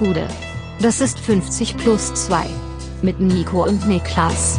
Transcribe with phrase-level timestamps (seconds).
[0.00, 0.26] Gude.
[0.80, 2.46] Das ist 50 plus 2.
[3.02, 4.58] Mit Nico und Niklas.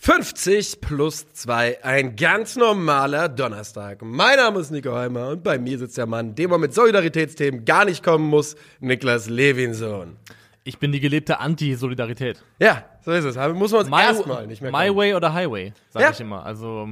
[0.00, 4.00] »50 plus 2, ein ganz normaler Donnerstag.
[4.00, 7.66] Mein Name ist Nico Heimer und bei mir sitzt der Mann, dem man mit Solidaritätsthemen
[7.66, 10.16] gar nicht kommen muss, Niklas Levinson.
[10.64, 12.42] Ich bin die gelebte Anti-Solidarität.
[12.58, 13.36] Ja, so ist es.
[13.36, 14.96] Aber muss man uns My, erstmal nicht mehr my kommen.
[14.98, 16.10] way oder Highway, sag Ja.
[16.10, 16.44] ich immer.
[16.44, 16.88] Also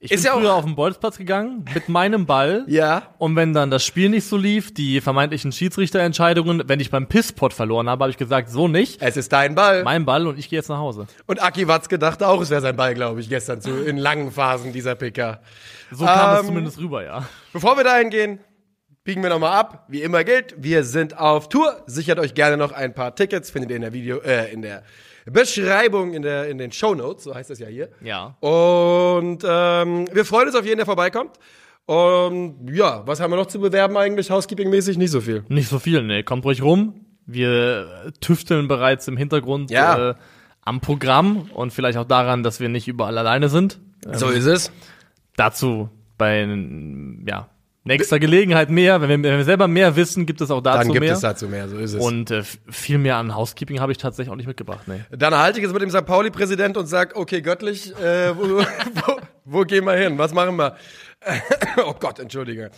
[0.00, 2.64] ich Ist bin ja früher auf den Bolzplatz gegangen mit meinem Ball.
[2.68, 3.02] Ja.
[3.18, 7.52] Und wenn dann das Spiel nicht so lief, die vermeintlichen Schiedsrichterentscheidungen, wenn ich beim Pisspot
[7.52, 9.02] verloren habe, habe ich gesagt, so nicht.
[9.02, 9.82] Es ist dein Ball.
[9.82, 11.08] Mein Ball und ich gehe jetzt nach Hause.
[11.26, 14.30] Und Aki Watzke dachte auch, es wäre sein Ball, glaube ich, gestern zu, in langen
[14.30, 15.40] Phasen dieser PK.
[15.90, 17.28] So kam es Ähm, zumindest rüber, ja.
[17.52, 18.38] Bevor wir dahin gehen,
[19.02, 19.86] biegen wir nochmal ab.
[19.88, 21.82] Wie immer gilt, wir sind auf Tour.
[21.86, 24.84] Sichert euch gerne noch ein paar Tickets, findet ihr in der Video, äh, in der
[25.32, 27.88] Beschreibung, in, der, in den Show Notes, so heißt das ja hier.
[28.02, 28.36] Ja.
[28.40, 31.32] Und ähm, wir freuen uns auf jeden, der vorbeikommt.
[31.86, 34.30] Und ja, was haben wir noch zu bewerben eigentlich?
[34.30, 35.44] Housekeeping-mäßig nicht so viel.
[35.48, 36.22] Nicht so viel, ne.
[36.22, 37.06] Kommt ruhig rum.
[37.24, 40.10] Wir tüfteln bereits im Hintergrund Ja.
[40.10, 40.14] äh,
[40.62, 43.78] am Programm und vielleicht auch daran, dass wir nicht überall alleine sind.
[44.12, 44.70] So ist es.
[45.36, 45.88] dazu
[46.18, 46.42] bei
[47.26, 47.48] ja,
[47.88, 49.00] nächster Gelegenheit mehr.
[49.00, 51.14] Wenn wir, wenn wir selber mehr wissen, gibt es auch dazu Dann gibt mehr.
[51.14, 52.00] es dazu mehr, so ist es.
[52.04, 54.86] und äh, viel mehr an Housekeeping habe ich tatsächlich auch nicht mitgebracht.
[54.86, 55.00] Nee.
[55.10, 56.06] Dann halte ich es mit dem St.
[56.06, 58.58] Pauli-Präsident und sag, okay, göttlich, äh, wo,
[59.06, 60.16] wo, wo gehen wir hin?
[60.18, 60.76] Was machen wir?
[61.84, 62.70] oh Gott, entschuldige.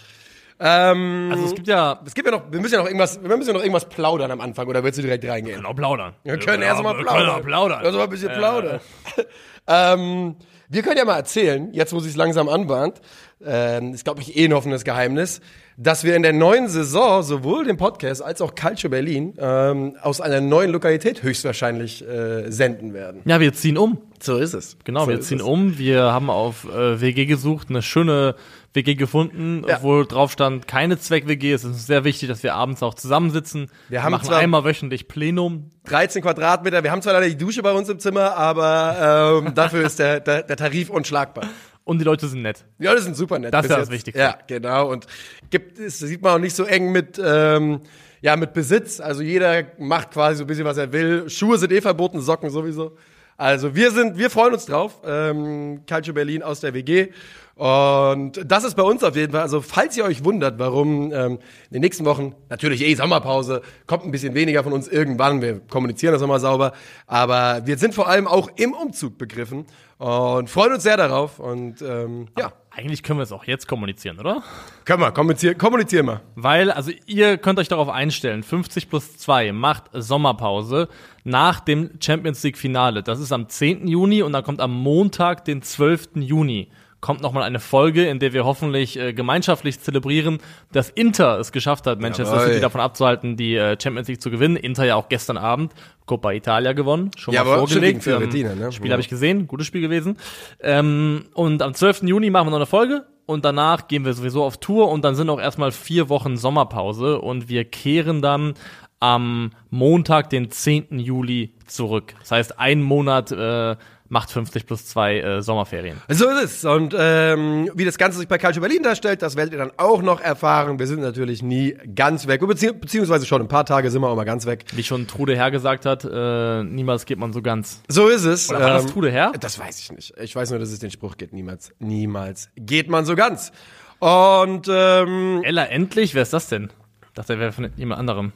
[0.63, 3.35] Ähm, Also es gibt ja es gibt ja noch, wir müssen ja noch irgendwas, wir
[3.37, 5.57] müssen ja noch irgendwas plaudern am Anfang, oder willst du direkt reingehen?
[5.57, 6.13] genau plaudern.
[6.23, 7.25] Wir können erst mal wir plaudern.
[7.27, 7.81] können auch plaudern.
[7.83, 8.81] Lass mal ein bisschen plaudern.
[9.67, 10.37] ähm,
[10.71, 13.01] wir können ja mal erzählen, jetzt wo es sich langsam anbahnt,
[13.45, 15.41] ähm, ist glaube ich eh ein offenes Geheimnis,
[15.77, 20.21] dass wir in der neuen Saison sowohl den Podcast als auch Culture Berlin ähm, aus
[20.21, 23.23] einer neuen Lokalität höchstwahrscheinlich äh, senden werden.
[23.25, 23.99] Ja, wir ziehen um.
[24.21, 24.77] So ist es.
[24.85, 25.45] Genau, so wir ziehen es.
[25.45, 25.77] um.
[25.79, 28.37] Wir haben auf äh, WG gesucht, eine schöne
[28.73, 29.83] WG gefunden, Ja.
[29.83, 31.53] wo drauf stand, keine Zweck-WG.
[31.53, 33.69] Es ist sehr wichtig, dass wir abends auch zusammensitzen.
[33.89, 35.71] Wir haben machen zwar- einmal wöchentlich Plenum.
[35.87, 36.85] 13 Quadratmeter.
[36.85, 40.21] Wir haben zwar leider die Dusche bei uns im Zimmer, aber ähm, dafür ist der,
[40.21, 41.45] der, der Tarif unschlagbar.
[41.83, 42.65] Und die Leute sind nett.
[42.79, 43.53] Ja, das sind super nett.
[43.53, 43.91] Das ist ja das.
[43.91, 44.21] Wichtigste.
[44.21, 44.89] Ja, genau.
[44.91, 45.07] Und
[45.51, 47.81] gibt, es sieht man auch nicht so eng mit, ähm,
[48.21, 49.01] ja, mit Besitz.
[49.01, 51.29] Also jeder macht quasi so ein bisschen, was er will.
[51.29, 52.97] Schuhe sind eh verboten, Socken sowieso.
[53.41, 55.01] Also wir sind, wir freuen uns drauf.
[55.03, 57.09] Ähm, Culture Berlin aus der WG.
[57.55, 59.41] Und das ist bei uns auf jeden Fall.
[59.41, 61.39] Also falls ihr euch wundert, warum ähm,
[61.71, 65.41] in den nächsten Wochen, natürlich eh Sommerpause, kommt ein bisschen weniger von uns irgendwann.
[65.41, 66.73] Wir kommunizieren das nochmal sauber.
[67.07, 69.65] Aber wir sind vor allem auch im Umzug begriffen
[69.97, 71.39] und freuen uns sehr darauf.
[71.39, 72.53] Und ähm, ja.
[72.73, 74.45] Eigentlich können wir es auch jetzt kommunizieren, oder?
[74.85, 76.21] Können wir, kommunizieren, kommunizieren wir.
[76.37, 80.89] Weil, also ihr könnt euch darauf einstellen, 50 plus 2 macht Sommerpause
[81.25, 83.03] nach dem Champions League Finale.
[83.03, 83.89] Das ist am 10.
[83.89, 86.11] Juni und dann kommt am Montag, den 12.
[86.17, 86.71] Juni,
[87.01, 90.39] kommt nochmal eine Folge, in der wir hoffentlich äh, gemeinschaftlich zelebrieren,
[90.73, 92.49] dass Inter es geschafft hat, Manchester Jawohl.
[92.49, 94.57] City davon abzuhalten, die äh, Champions League zu gewinnen.
[94.57, 95.73] Inter ja auch gestern Abend
[96.07, 97.85] Coppa Italia gewonnen, schon Jawohl, mal vorgelegt.
[97.87, 98.73] gegen Fiorentina, ne?
[98.73, 98.93] Spiel Ja.
[98.93, 100.17] habe ich gesehen, gutes Spiel gewesen.
[100.61, 102.03] Ähm, und am 12.
[102.03, 105.15] Juni machen wir noch eine Folge und danach gehen wir sowieso auf Tour und dann
[105.15, 108.55] sind auch erstmal vier Wochen Sommerpause und wir kehren dann
[108.99, 110.99] am Montag, den 10.
[110.99, 112.15] Juli zurück.
[112.21, 113.77] Das heißt, ein Monat äh,
[114.11, 115.97] macht 50 plus 2 äh, Sommerferien.
[116.09, 116.65] So ist es.
[116.65, 120.03] Und ähm, wie das Ganze sich bei Culture Berlin darstellt, das werdet ihr dann auch
[120.03, 120.79] noch erfahren.
[120.79, 122.47] Wir sind natürlich nie ganz weg.
[122.47, 124.65] Bezieh beziehungsweise schon ein paar Tage sind wir auch mal ganz weg.
[124.75, 127.83] Wie schon Trude Herr gesagt hat, äh, niemals geht man so ganz.
[127.89, 128.51] So ist es.
[128.51, 129.33] Oder war das Ähm, Trude Herr?
[129.39, 130.13] Das weiß ich nicht.
[130.21, 131.33] Ich weiß nur, dass es den Spruch gibt.
[131.33, 133.53] Niemals, niemals geht man so ganz.
[134.01, 136.15] Und ähm, Ella endlich?
[136.15, 136.71] Wer ist das denn?
[137.07, 138.33] Ich dachte, er wäre von jemand anderem.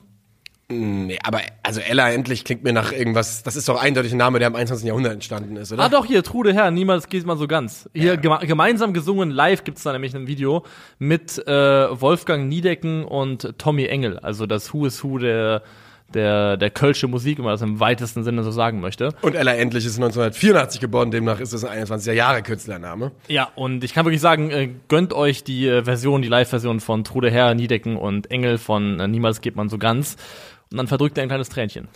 [0.69, 3.43] Nee, aber also Ella endlich klingt mir nach irgendwas.
[3.43, 4.87] Das ist doch eindeutig ein Name, der im 21.
[4.87, 5.83] Jahrhundert entstanden ist, oder?
[5.83, 7.89] Ah doch, hier, Trude Herr, niemals geht man so ganz.
[7.93, 10.65] Hier geme gemeinsam gesungen, live gibt's da nämlich ein Video
[10.99, 14.19] mit äh, Wolfgang Niedecken und Tommy Engel.
[14.19, 15.63] Also das Who is Who der,
[16.15, 19.11] der, der Kölsche Musik, wenn man das im weitesten Sinne so sagen möchte.
[19.23, 23.13] Und Ella endlich ist 1984 geboren, demnach ist es ein 21er Jahre Künstlername.
[23.29, 27.05] Ja, und ich kann wirklich sagen, äh, gönnt euch die äh, Version, die Live-Version von
[27.05, 30.17] Trude Herr, Niedecken und Engel von äh, Niemals geht man so ganz.
[30.75, 31.87] Und dann verdrückt er ein kleines Tränchen.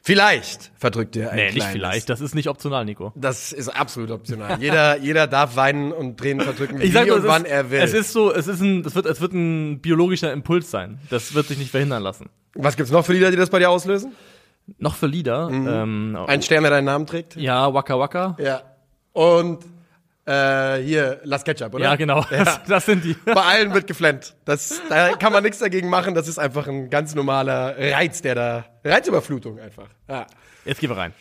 [0.00, 1.72] Vielleicht verdrückt ihr ein Nee, nicht kleines.
[1.72, 3.12] vielleicht, das ist nicht optional, Nico.
[3.14, 4.58] Das ist absolut optional.
[4.58, 7.70] Jeder, jeder darf weinen und Tränen verdrücken, wie Ich sag nur, und wann ist, er
[7.70, 7.80] will.
[7.80, 10.98] Es ist so, es ist ein, es wird, es wird ein biologischer Impuls sein.
[11.10, 12.30] Das wird sich nicht verhindern lassen.
[12.54, 14.12] Was gibt's noch für Lieder, die das bei dir auslösen?
[14.78, 15.50] Noch für Lieder.
[15.52, 17.36] Ähm, Ein Stern, der deinen Namen trägt?
[17.36, 18.36] ja, Waka Waka.
[18.40, 18.62] Ja.
[19.12, 19.58] Und
[20.24, 21.84] äh, hier, Las Ketchup, oder?
[21.84, 22.24] Ja, genau.
[22.30, 23.14] Das, das sind die.
[23.24, 24.34] Bei allen wird geflennt.
[24.44, 26.14] Das, da kann man nichts dagegen machen.
[26.14, 29.88] Das ist einfach ein ganz normaler Reiz, der da, Reizüberflutung einfach.
[30.08, 30.26] Ja.
[30.64, 31.12] Jetzt gehen wir rein.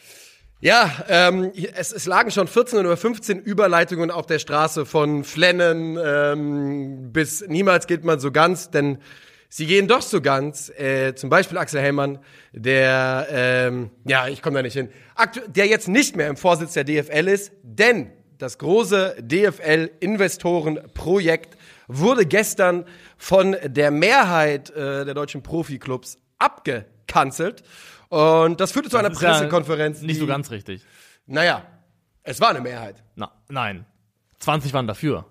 [0.64, 5.98] Ja, ähm, es, es lagen schon 14 oder 15 Überleitungen auf der Straße von Flennen
[6.04, 9.00] ähm, bis niemals geht man so ganz, denn
[9.50, 10.70] sie gehen doch so ganz.
[10.70, 12.20] Äh, zum Beispiel Axel Hellmann,
[12.52, 16.74] der, ähm, ja, ich komme da nicht hin, Aktu der jetzt nicht mehr im Vorsitz
[16.74, 18.12] der DFL ist, denn
[18.42, 21.58] das große DFL-Investorenprojekt
[21.88, 22.86] wurde gestern
[23.18, 27.64] von der Mehrheit äh, der deutschen Profiklubs abgekanzelt.
[28.10, 30.02] Und das führte zu einer Das ja Pressekonferenz.
[30.02, 30.84] Nicht so ganz richtig.
[31.28, 31.64] Naja,
[32.24, 33.04] es war eine Mehrheit.
[33.16, 33.86] Na, nein.
[34.40, 35.26] 20 waren dafür.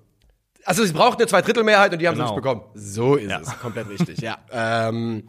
[0.65, 2.35] Also sie brauchten eine Zweidrittelmehrheit und die haben sie Genau.
[2.35, 2.63] nicht bekommen.
[2.75, 3.41] So ist Ja.
[3.41, 4.39] es, komplett richtig, ja.
[4.53, 5.25] Ähm,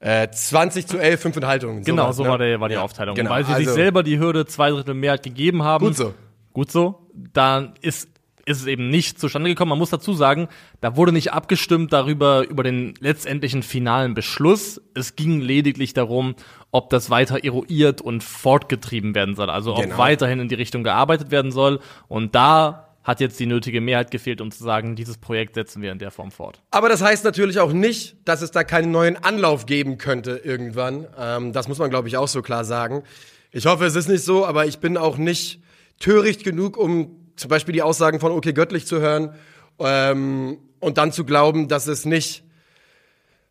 [0.00, 1.84] äh, 20 zu 11, fünf Enthaltungen.
[1.84, 2.30] Genau, sowas, so ne?
[2.30, 3.14] war, der, war die Ja, Aufteilung.
[3.14, 3.30] Genau.
[3.30, 5.86] Weil sie also, sich selber die Hürde zwei Drittel Mehrheit gegeben haben.
[5.86, 6.14] Gut so.
[6.56, 7.06] Gut so.
[7.34, 8.08] Dann ist,
[8.46, 9.68] ist es eben nicht zustande gekommen.
[9.68, 10.48] Man muss dazu sagen,
[10.80, 14.80] da wurde nicht abgestimmt darüber, über den letztendlichen finalen Beschluss.
[14.94, 16.34] Es ging lediglich darum,
[16.70, 19.50] ob das weiter eruiert und fortgetrieben werden soll.
[19.50, 19.98] Also ob Genau.
[19.98, 21.78] weiterhin in die Richtung gearbeitet werden soll.
[22.08, 25.92] Und da hat jetzt die nötige Mehrheit gefehlt, um zu sagen, dieses Projekt setzen wir
[25.92, 26.62] in der Form fort.
[26.70, 31.06] Aber das heißt natürlich auch nicht, dass es da keinen neuen Anlauf geben könnte irgendwann.
[31.20, 33.02] Ähm, das muss man, glaube ich, auch so klar sagen.
[33.52, 35.60] Ich hoffe, es ist nicht so, aber ich bin auch nicht
[35.98, 39.34] töricht genug, um zum Beispiel die Aussagen von OK Göttlich zu hören
[39.78, 42.45] ähm, und dann zu glauben, dass es nicht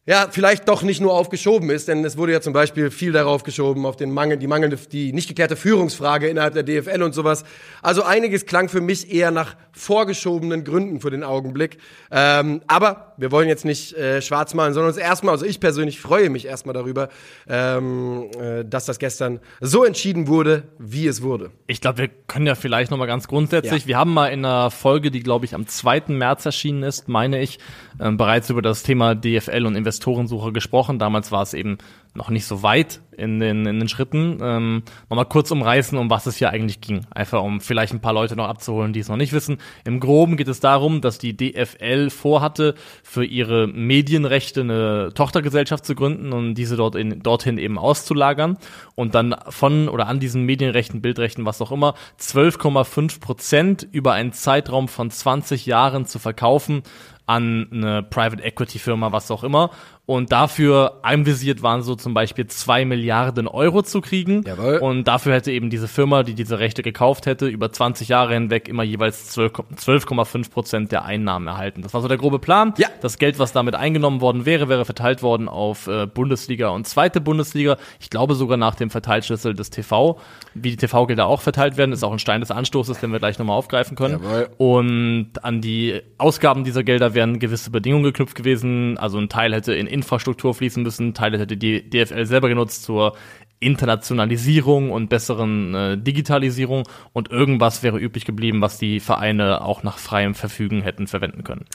[0.07, 3.43] ja, vielleicht doch nicht nur aufgeschoben ist, denn es wurde ja zum Beispiel viel darauf
[3.43, 7.43] geschoben, auf den Mangel, die mangelnde, die nicht geklärte Führungsfrage innerhalb der DFL und sowas.
[7.81, 11.77] Also einiges klang für mich eher nach vorgeschobenen Gründen für den Augenblick.
[12.11, 15.99] Ähm, aber wir wollen jetzt nicht äh, schwarz malen, sondern uns erstmal, also ich persönlich
[15.99, 17.09] freue mich erstmal darüber,
[17.47, 21.51] ähm, äh, dass das gestern so entschieden wurde, wie es wurde.
[21.67, 23.87] Ich glaube, wir können ja vielleicht noch mal ganz grundsätzlich, Ja.
[23.87, 26.03] wir haben mal in einer Folge, die glaube ich am 2.
[26.09, 27.59] März erschienen ist, meine ich,
[27.99, 30.99] ähm, bereits über das Thema DFL und Investorensuche gesprochen.
[30.99, 31.77] Damals war es eben
[32.13, 34.39] noch nicht so weit in den, in den Schritten.
[34.41, 37.05] Ähm, noch mal kurz umreißen, um was es hier eigentlich ging.
[37.11, 39.57] Einfach um vielleicht ein paar Leute noch abzuholen, die es noch nicht wissen.
[39.83, 45.95] Im Groben geht es darum, dass die DFL vorhatte, für ihre Medienrechte eine Tochtergesellschaft zu
[45.95, 48.57] gründen und diese dort in, dorthin eben auszulagern
[48.95, 54.31] und dann von oder an diesen Medienrechten, Bildrechten, was auch immer, 12,5 Prozent über einen
[54.31, 56.83] Zeitraum von 20 Jahren zu verkaufen
[57.25, 59.71] an eine Private Equity Firma, was auch immer.
[60.07, 64.43] Und dafür anvisiert waren so zum Beispiel zwei Milliarden Euro zu kriegen.
[64.45, 64.77] Jawohl.
[64.77, 68.67] Und dafür hätte eben diese Firma, die diese Rechte gekauft hätte, über 20 Jahre hinweg
[68.67, 71.81] immer jeweils 12 12,5 Prozent der Einnahmen erhalten.
[71.81, 72.73] Das war so der grobe Plan.
[72.77, 72.87] Ja.
[73.01, 77.19] Das Geld, was damit eingenommen worden wäre, wäre verteilt worden auf äh, Bundesliga und zweite
[77.19, 77.77] Bundesliga.
[77.99, 80.19] Ich glaube sogar nach dem Verteilschlüssel des TV.
[80.53, 83.39] Wie die TV-Gelder auch verteilt werden, ist auch ein Stein des Anstoßes, den wir gleich
[83.39, 84.21] nochmal aufgreifen können.
[84.23, 84.49] Jawohl.
[84.57, 88.97] Und an die Ausgaben dieser Gelder wären gewisse Bedingungen geknüpft gewesen.
[88.97, 92.83] Also ein Teil hätte in Infrastruktur fließen müssen, ein Teil hätte die DFL selber genutzt
[92.83, 93.15] zur
[93.59, 96.83] Internationalisierung und besseren äh, Digitalisierung
[97.13, 101.65] und irgendwas wäre übrig geblieben, was die Vereine auch nach freiem Verfügen hätten verwenden können.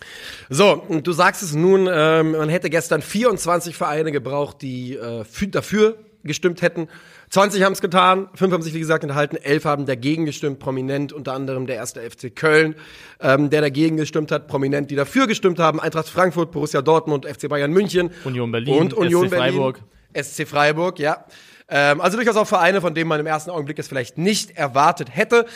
[0.51, 5.49] So, du sagst es nun, ähm, man hätte gestern 24 Vereine gebraucht, die äh, für,
[5.49, 6.89] dafür gestimmt hätten.
[7.31, 11.13] 20 haben es getan, 5 haben sich, wie gesagt, enthalten, 11 haben dagegen gestimmt, prominent,
[11.13, 12.75] unter anderem der erste FC Köln,
[13.21, 17.49] ähm, der dagegen gestimmt hat, prominent, die dafür gestimmt haben, Eintracht Frankfurt, Borussia Dortmund, FC
[17.49, 18.11] Bayern München.
[18.25, 19.81] Union Berlin, und Union SC Berlin, Freiburg.
[20.21, 21.25] SC Freiburg, ja.
[21.69, 25.15] Ähm, also durchaus auch Vereine, von denen man im ersten Augenblick es vielleicht nicht erwartet
[25.15, 25.47] hätte.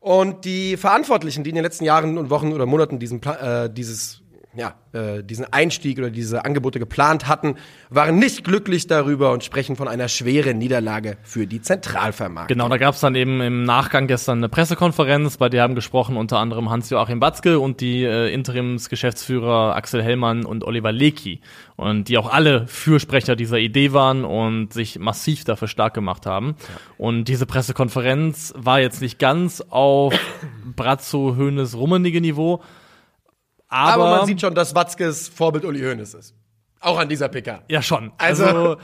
[0.00, 4.22] Und die Verantwortlichen, die in den letzten Jahren und Wochen oder Monaten diesen, äh, dieses,
[4.52, 7.54] ja, äh, diesen Einstieg oder diese Angebote geplant hatten,
[7.88, 12.56] waren nicht glücklich darüber und sprechen von einer schweren Niederlage für die Zentralvermarktung.
[12.56, 16.16] Genau, da gab es dann eben im Nachgang gestern eine Pressekonferenz, bei der haben gesprochen
[16.16, 21.40] unter anderem Hans-Joachim Batzke und die äh, Interimsgeschäftsführer Axel Hellmann und Oliver Lecky.
[21.76, 26.56] Und die auch alle Fürsprecher dieser Idee waren und sich massiv dafür stark gemacht haben.
[26.98, 30.12] Und diese Pressekonferenz war jetzt nicht ganz auf
[30.76, 32.60] Brazzo, Höhnes, Rummenigge Niveau.
[33.70, 36.34] Aber, Aber man sieht schon, dass Watzkes Vorbild Uli Hoeneß ist.
[36.80, 37.62] Auch an dieser PK.
[37.68, 38.12] Ja, schon.
[38.18, 38.76] Also- Also,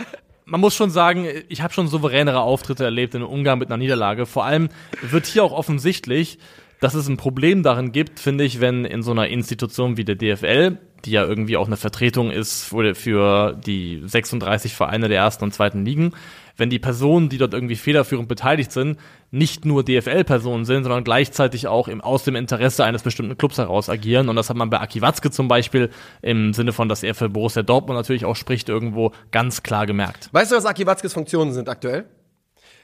[0.45, 4.27] man muss schon sagen, ich habe schon souveränere Auftritte erlebt in Ungarn mit einer Niederlage.
[4.27, 4.69] Vor allem
[5.03, 6.39] wird hier auch offensichtlich,
[6.81, 10.15] dass es ein Problem darin gibt, finde ich, wenn in so einer Institution wie der
[10.15, 15.43] DFL, die ja irgendwie auch eine Vertretung ist für, für die 36 Vereine der ersten
[15.45, 16.13] und zweiten Ligen,
[16.57, 18.99] wenn die Personen, die dort irgendwie federführend beteiligt sind,
[19.31, 23.89] nicht nur DFL-Personen sind, sondern gleichzeitig auch im, aus dem Interesse eines bestimmten Clubs heraus
[23.89, 24.29] agieren.
[24.29, 25.91] Und das hat man bei Aki Watzke zum Beispiel
[26.23, 30.31] im Sinne von, dass er für Borussia Dortmund natürlich auch spricht, irgendwo ganz klar gemerkt.
[30.33, 32.07] Weißt du, was Aki Watzkes Funktionen sind aktuell?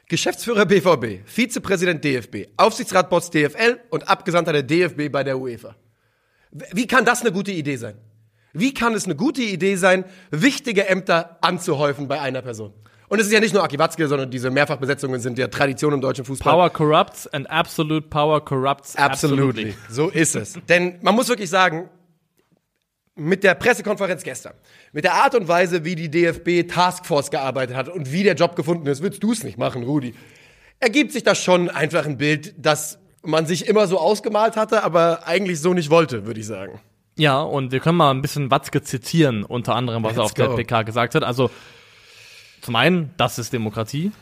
[0.09, 5.75] Geschäftsführer BVB, Vizepräsident DFB, Aufsichtsratboss DFL und Abgesandter der DFB bei der UEFA.
[6.51, 7.95] Wie kann das eine gute Idee sein?
[8.53, 12.75] Wie kann es eine gute Idee sein, wichtige Ämter anzuhäufen bei einer Person?
[13.13, 16.01] Und es ist ja nicht nur Aki Watzke, sondern diese Mehrfachbesetzungen sind ja Tradition im
[16.01, 16.51] deutschen Fußball.
[16.51, 19.75] Power corrupts and absolute power corrupts Absolutely.
[19.91, 20.59] So ist es.
[20.67, 21.91] Denn man muss wirklich sagen,
[23.15, 24.55] mit der Pressekonferenz gestern,
[24.93, 28.57] mit der Art und Weise, wie die DFB Taskforce gearbeitet hat und wie der Job
[28.57, 30.15] gefunden ist, würdest du es nicht machen, Rudi,
[30.81, 35.27] ergibt sich da schon einfach ein Bild, das man sich immer so ausgemalt hatte, aber
[35.27, 36.81] eigentlich so nicht wollte, würde ich sagen.
[37.19, 40.35] Ja, und wir können mal ein bisschen Watzke zitieren, unter anderem, was er Let's auf
[40.35, 40.57] der go.
[40.57, 41.25] PK gesagt hat.
[41.25, 41.51] Also,
[42.63, 44.13] zum einen, das ist Demokratie.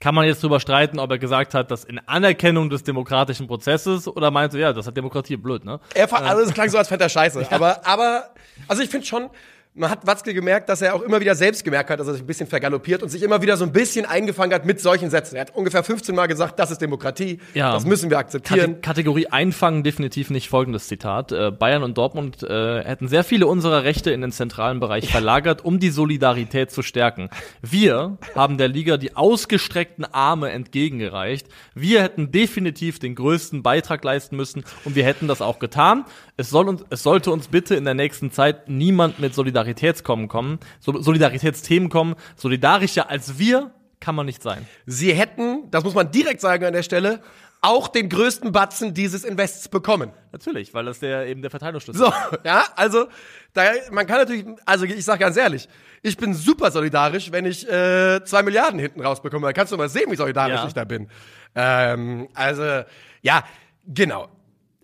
[0.00, 4.08] Kann man jetzt drüber streiten, ob er gesagt hat, das in Anerkennung des demokratischen Prozesses
[4.08, 5.80] oder meinte, ja, das hat Demokratie, blöd, ne?
[5.94, 7.46] Er fand, also es klang so, als fände er scheiße.
[7.50, 8.30] Aber, aber,
[8.68, 9.30] also ich finde schon,
[9.76, 12.22] man hat Watzke gemerkt, dass er auch immer wieder selbst gemerkt hat, dass er sich
[12.22, 15.36] ein bisschen vergaloppiert und sich immer wieder so ein bisschen eingefangen hat mit solchen Sätzen.
[15.36, 17.72] Er hat ungefähr 15 Mal gesagt, das ist Demokratie, Ja.
[17.72, 18.80] das müssen wir akzeptieren.
[18.80, 21.30] Kate Kategorie Einfangen definitiv nicht folgendes Zitat.
[21.32, 25.64] Äh, Bayern und Dortmund äh, hätten sehr viele unserer Rechte in den zentralen Bereich verlagert,
[25.64, 27.28] um die Solidarität zu stärken.
[27.62, 31.46] Wir haben der Liga die ausgestreckten Arme entgegengereicht.
[31.74, 36.04] Wir hätten definitiv den größten Beitrag leisten müssen und wir hätten das auch getan.
[36.38, 39.34] Es, soll uns, es sollte uns bitte in der nächsten Zeit niemand mit
[39.66, 42.14] Solidaritätskommen kommen, so, Solidaritätsthemen kommen.
[42.36, 44.66] Solidarischer als wir kann man nicht sein.
[44.86, 47.20] Sie hätten, das muss man direkt sagen an der Stelle,
[47.62, 50.12] auch den größten Batzen dieses Invests bekommen.
[50.30, 52.12] Natürlich, weil das der eben der Verteilungsschlüssel So,
[52.44, 53.06] ja, also
[53.54, 55.68] da, man kann natürlich, also ich sag ganz ehrlich,
[56.02, 59.46] ich bin super solidarisch, wenn ich äh, zwei Milliarden hinten rausbekomme.
[59.46, 60.66] Da kannst du mal sehen, wie solidarisch Ja.
[60.66, 61.08] ich da bin.
[61.54, 62.82] Ähm, also,
[63.22, 63.42] ja,
[63.86, 64.28] genau.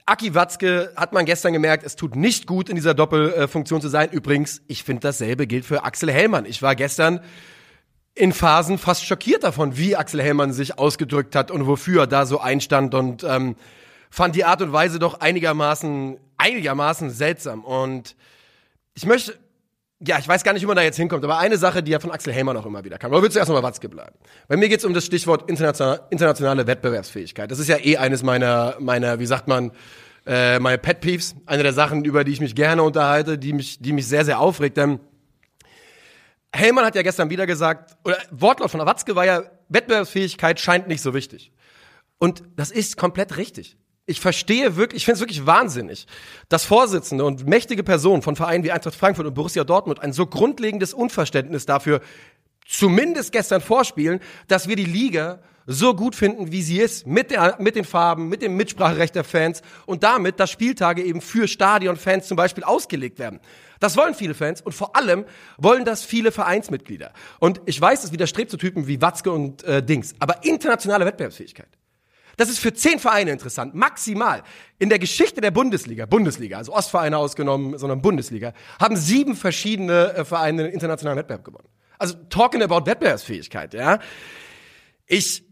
[0.05, 4.11] Aki Watzke hat man gestern gemerkt, es tut nicht gut, in dieser Doppelfunktion zu sein.
[4.11, 6.45] Übrigens, ich finde, dasselbe gilt für Axel Hellmann.
[6.45, 7.21] Ich war gestern
[8.15, 12.27] in Phasen fast schockiert davon, wie Axel Hellmann sich ausgedrückt hat und wofür er da
[12.27, 13.57] so einstand und ähm,
[14.11, 17.65] fand die Art und Weise doch einigermaßen, einigermaßen seltsam.
[17.65, 18.17] Und
[18.95, 19.39] ich möchte,
[20.07, 22.01] ja, ich weiß gar nicht, wie man da jetzt hinkommt, aber eine Sache, die ja
[22.01, 23.13] von Axel Hellmann auch immer wieder kam.
[23.13, 24.17] Aber willst du erst mal Watzke bleiben?
[24.49, 27.51] Bei mir geht's um das Stichwort international, internationale Wettbewerbsfähigkeit.
[27.51, 29.71] Das ist ja eh eines meiner, meiner, wie sagt man,
[30.27, 31.37] äh, meine Pet Peeves.
[31.47, 34.41] Eine der Sachen, über die ich mich gerne unterhalte, die mich, die mich sehr, sehr
[34.41, 34.77] aufregt.
[34.77, 34.99] Denn
[36.53, 41.01] Hellmann hat ja gestern wieder gesagt, oder Wortlaut von Watzke war ja, Wettbewerbsfähigkeit scheint nicht
[41.01, 41.53] so wichtig.
[42.19, 43.77] Und das ist komplett richtig.
[44.05, 46.07] Ich verstehe wirklich, ich finde es wirklich wahnsinnig,
[46.49, 50.27] dass Vorsitzende und mächtige Personen von Vereinen wie Eintracht Frankfurt und Borussia Dortmund ein so
[50.27, 52.01] grundlegendes Unverständnis dafür
[52.67, 57.57] zumindest gestern vorspielen, dass wir die Liga so gut finden, wie sie ist, mit, der,
[57.61, 62.27] mit den Farben, mit dem Mitspracherecht der Fans und damit, dass Spieltage eben für Stadionfans
[62.27, 63.39] zum Beispiel ausgelegt werden.
[63.79, 65.25] Das wollen viele Fans und vor allem
[65.59, 67.13] wollen das viele Vereinsmitglieder.
[67.39, 71.69] Und ich weiß, es widerstrebt zu Typen wie Watzke und äh, Dings, aber internationale Wettbewerbsfähigkeit.
[72.43, 74.43] Das ist für zehn Vereine interessant, maximal.
[74.81, 80.25] In der Geschichte der Bundesliga, Bundesliga, also Ostvereine ausgenommen, sondern Bundesliga, haben sieben verschiedene äh,
[80.25, 81.69] Vereine den internationalen Wettbewerb gewonnen.
[82.01, 84.01] Also talking about Wettbewerbsfähigkeit, ja.
[85.07, 85.45] Ich,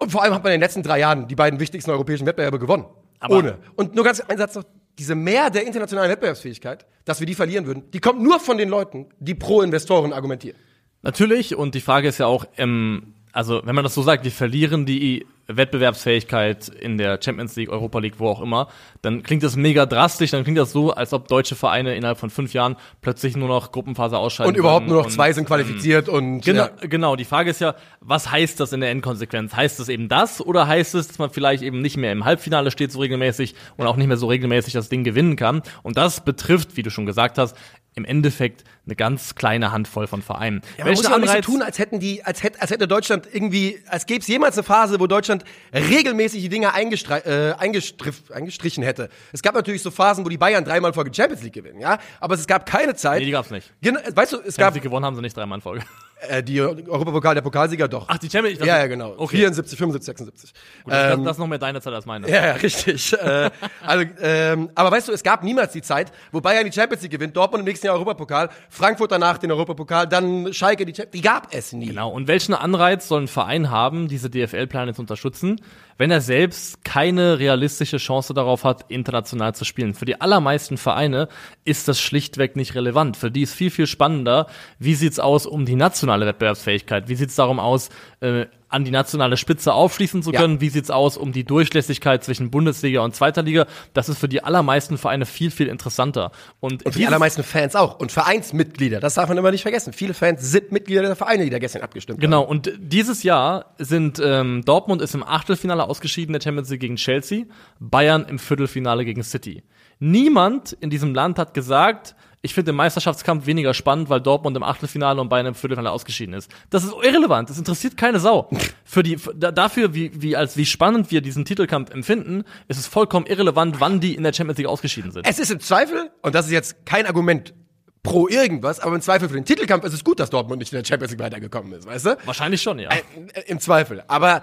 [0.00, 2.58] und vor allem hat man in den letzten drei Jahren die beiden wichtigsten europäischen Wettbewerbe
[2.58, 2.86] gewonnen.
[3.20, 3.58] Aber- Ohne.
[3.76, 4.64] Und nur ganz ein Satz noch,
[4.98, 8.68] diese Mehr der internationalen Wettbewerbsfähigkeit, dass wir die verlieren würden, die kommt nur von den
[8.68, 10.58] Leuten, die pro Investoren argumentieren.
[11.02, 14.32] Natürlich, und die Frage ist ja auch, ähm, also wenn man das so sagt, wir
[14.32, 18.68] verlieren die Wettbewerbsfähigkeit in der Champions League, Europa League, wo auch immer,
[19.02, 22.30] dann klingt das mega drastisch, dann klingt das so, als ob deutsche Vereine innerhalb von
[22.30, 24.52] fünf Jahren plötzlich nur noch Gruppenphase ausscheiden.
[24.52, 26.70] Und überhaupt nur noch und, zwei sind qualifiziert und Genau, ja.
[26.80, 29.54] genau, die Frage ist ja, was heißt das in der Endkonsequenz?
[29.54, 32.70] Heißt es eben das oder heißt es, dass man vielleicht eben nicht mehr im Halbfinale
[32.70, 35.62] steht so regelmäßig und auch nicht mehr so regelmäßig das Ding gewinnen kann?
[35.82, 37.56] Und das betrifft, wie du schon gesagt hast,
[37.94, 40.62] im Endeffekt eine ganz kleine Handvoll von Vereinen.
[40.78, 42.88] Ja, man muss ja auch nicht so tun, als hätten die, als hätte, als hätte
[42.88, 47.54] Deutschland irgendwie, als gäbe es jemals eine Phase, wo Deutschland regelmäßig die Dinge eingestre äh,
[47.58, 49.08] eingestrichen hätte.
[49.32, 52.34] Es gab natürlich so Phasen, wo die Bayern dreimal Folge Champions League gewinnen, ja, aber
[52.34, 53.20] es gab keine Zeit.
[53.20, 53.72] Nee, die gab's nicht.
[53.82, 55.84] Genau, weißt du, es Champions gab League gewonnen haben sie nicht dreimal in Folge.
[56.28, 58.06] Äh, die Europapokal, der Pokalsieger doch.
[58.08, 58.68] Ach, die Champions League?
[58.68, 59.14] ja, ja, genau.
[59.16, 59.38] Okay.
[59.38, 60.52] 74, 75, 76.
[60.84, 62.28] Gut, das, Ähm, das ist noch mehr deine Zeit als meine.
[62.28, 63.12] ja, ja, richtig.
[63.12, 63.50] äh,
[63.84, 67.12] also, ähm, aber weißt du, es gab niemals die Zeit, wo Bayern die Champions League
[67.12, 71.20] gewinnt, Dortmund im nächsten Jahr Europapokal, Frankfurt danach den Europapokal, dann Schalke die Champions Die
[71.20, 71.86] gab es nie.
[71.86, 72.10] Genau.
[72.10, 75.60] Und welchen Anreiz soll ein Verein haben, diese DFL-Pläne zu unterstützen,
[76.02, 79.94] wenn er selbst keine realistische Chance darauf hat, international zu spielen?
[79.94, 81.28] Für die allermeisten Vereine
[81.64, 83.16] ist das schlichtweg nicht relevant.
[83.16, 84.48] Für die ist viel, viel spannender,
[84.80, 87.06] wie sieht's aus um die nationale Wettbewerbsfähigkeit?
[87.06, 90.40] Wie sieht's darum aus, äh, an die nationale Spitze aufschließen zu Ja.
[90.40, 90.60] können?
[90.60, 93.66] Wie sieht's aus um die Durchlässigkeit zwischen Bundesliga und zweiter Liga?
[93.94, 96.32] Das ist für die allermeisten Vereine viel, viel interessanter.
[96.60, 97.98] Und, Und für die allermeisten Fans auch.
[98.00, 99.92] Und Vereinsmitglieder, das darf man immer nicht vergessen.
[99.92, 102.48] Viele Fans sind Mitglieder der Vereine, die da gestern abgestimmt Genau, haben.
[102.50, 107.44] und dieses Jahr sind ähm, Dortmund ist im Achtelfinale ausgeschieden der Champions League gegen Chelsea,
[107.80, 109.62] Bayern im Viertelfinale gegen City.
[109.98, 114.64] Niemand in diesem Land hat gesagt, Ich finde den Meisterschaftskampf weniger spannend, weil Dortmund im
[114.64, 116.50] Achtelfinale und Bayern im Viertelfinale ausgeschieden ist.
[116.70, 117.48] Das ist irrelevant.
[117.48, 118.50] Das interessiert keine Sau.
[118.84, 122.86] Für die, für, dafür, wie, wie, als, wie spannend wir diesen Titelkampf empfinden, ist es
[122.86, 125.26] vollkommen irrelevant, wann die in der Champions League ausgeschieden sind.
[125.26, 127.54] Es ist im Zweifel, und das ist jetzt kein Argument
[128.02, 130.78] pro irgendwas, aber im Zweifel für den Titelkampf ist es gut, dass Dortmund nicht in
[130.78, 132.18] der Champions League weitergekommen ist, weißt du?
[132.24, 132.90] Wahrscheinlich schon, ja.
[132.90, 134.02] Äh, Im Zweifel.
[134.08, 134.42] Aber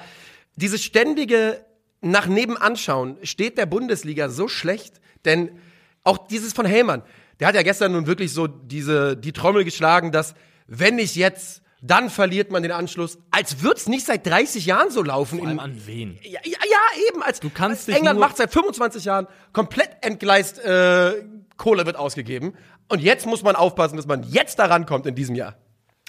[0.56, 1.64] dieses ständige
[2.02, 5.52] nach nebenanschauen steht der Bundesliga so schlecht, denn
[6.04, 7.04] auch dieses von Hellmann,
[7.40, 10.36] der hat ja gestern nun wirklich so diese, die Trommel geschlagen, dass
[10.68, 13.18] wenn nicht jetzt, dann verliert man den Anschluss.
[13.32, 15.40] Als wird's nicht seit 30 Jahren so laufen.
[15.40, 16.20] Vor allem in, an wen?
[16.22, 17.24] ja, ja, ja, eben.
[17.24, 21.24] Als, Du kannst als England macht seit 25 Jahren komplett entgleist, äh,
[21.58, 22.54] Kohle wird ausgegeben.
[22.90, 25.56] Und jetzt muss man aufpassen, dass man jetzt da rankommt in diesem Jahr.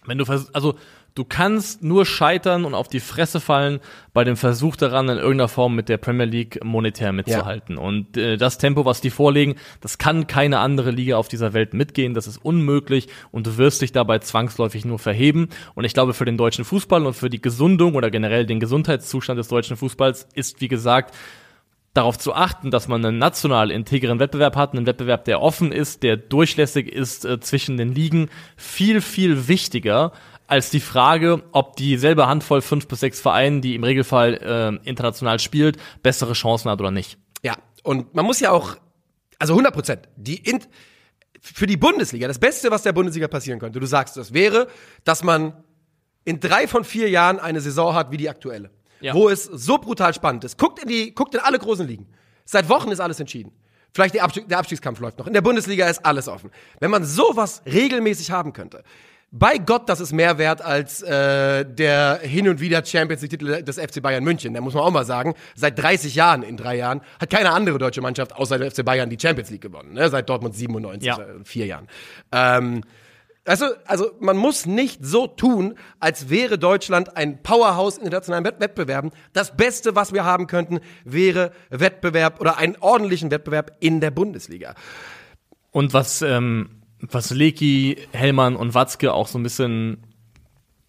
[0.07, 0.77] Wenn du also
[1.15, 3.81] du kannst nur scheitern und auf die Fresse fallen
[4.13, 7.79] bei dem Versuch daran, in irgendeiner Form mit der Premier League monetär mitzuhalten.
[7.79, 11.75] Und äh, das Tempo, was die vorlegen, das kann keine andere Liga auf dieser Welt
[11.75, 12.15] mitgehen.
[12.15, 15.49] Das ist unmöglich und du wirst dich dabei zwangsläufig nur verheben.
[15.75, 19.39] Und ich glaube, für den deutschen Fußball und für die Gesundung oder generell den Gesundheitszustand
[19.39, 21.15] des deutschen Fußballs ist, wie gesagt,
[21.95, 26.03] darauf zu achten, dass man einen national integren Wettbewerb hat, einen Wettbewerb, der offen ist,
[26.03, 30.13] der durchlässig ist äh, zwischen den Ligen, viel, viel wichtiger
[30.51, 35.39] als die Frage, ob dieselbe Handvoll fünf bis sechs Vereinen, die im Regelfall äh, international
[35.39, 37.19] spielt, bessere Chancen hat oder nicht.
[37.43, 37.55] Ja,
[37.85, 38.77] und man muss ja auch,
[39.39, 40.61] also 100 Prozent, die in,
[41.41, 44.67] für die Bundesliga, das Beste, was der Bundesliga passieren könnte, du sagst, das wäre,
[45.05, 45.55] dass man
[46.25, 48.71] in drei von vier Jahren eine Saison hat wie die aktuelle.
[49.01, 49.15] Ja.
[49.15, 50.59] Wo es so brutal spannend ist.
[50.59, 52.09] Guckt in die, guckt in alle großen Ligen.
[52.45, 53.53] Seit Wochen ist alles entschieden.
[53.95, 55.27] Vielleicht der, Abstieg, der Abstiegskampf läuft noch.
[55.27, 56.51] In der Bundesliga ist alles offen.
[56.81, 58.85] Wenn man sowas regelmäßig haben könnte,
[59.33, 63.79] bei Gott, das ist mehr wert als äh, der hin und wieder Champions League-Titel des
[63.79, 64.55] FC Bayern München.
[64.55, 67.79] Da muss man auch mal sagen, seit 30 Jahren, in drei Jahren, hat keine andere
[67.79, 69.93] deutsche Mannschaft außer der FC Bayern die Champions League gewonnen.
[69.93, 70.09] Ne?
[70.11, 71.19] Seit Dortmund 97, Ja.
[71.19, 71.87] äh, vier Jahren.
[72.33, 72.83] Ähm,
[73.45, 78.61] also, also man muss nicht so tun, als wäre Deutschland ein Powerhouse in internationalen Wett-
[78.61, 79.13] Wettbewerben.
[79.33, 84.75] Das Beste, was wir haben könnten, wäre Wettbewerb oder einen ordentlichen Wettbewerb in der Bundesliga.
[85.71, 90.05] Und was, ähm, was Leki, Hellmann und Watzke auch so ein bisschen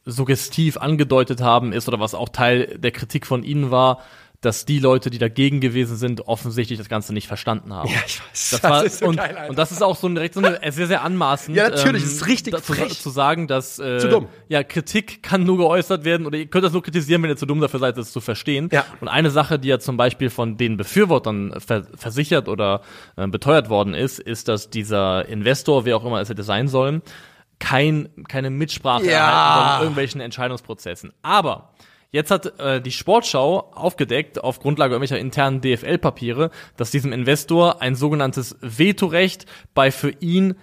[0.05, 3.99] suggestiv angedeutet haben, ist, oder was auch Teil der Kritik von ihnen war,
[4.41, 7.87] dass die Leute, die dagegen gewesen sind, offensichtlich das Ganze nicht verstanden haben.
[7.89, 8.49] Ja, ich weiß.
[8.49, 9.49] Das, Das war, ist so und, geil, Alter.
[9.51, 11.55] und das ist auch so ein, direkt so eine, sehr, sehr anmaßend.
[11.55, 12.99] Ja, natürlich, es ist richtig zu, frech.
[12.99, 14.27] zu sagen, dass äh, Zu dumm.
[14.49, 17.45] ja, Kritik kann nur geäußert werden oder ihr könnt das nur kritisieren, wenn ihr zu
[17.45, 18.69] dumm dafür seid, das zu verstehen.
[18.71, 18.83] Ja.
[18.99, 22.81] Und eine Sache, die ja zum Beispiel von den Befürwortern ver versichert oder
[23.17, 27.03] äh, beteuert worden ist, ist, dass dieser Investor, wer auch immer es hätte sein sollen,
[27.59, 29.11] kein, keine Mitsprache Ja.
[29.19, 31.13] erhalten in irgendwelchen Entscheidungsprozessen.
[31.21, 31.73] Aber
[32.11, 37.95] Jetzt hat äh, die Sportschau aufgedeckt, auf Grundlage irgendwelcher internen DFL-Papiere, dass diesem Investor ein
[37.95, 40.55] sogenanntes Vetorecht bei für ihn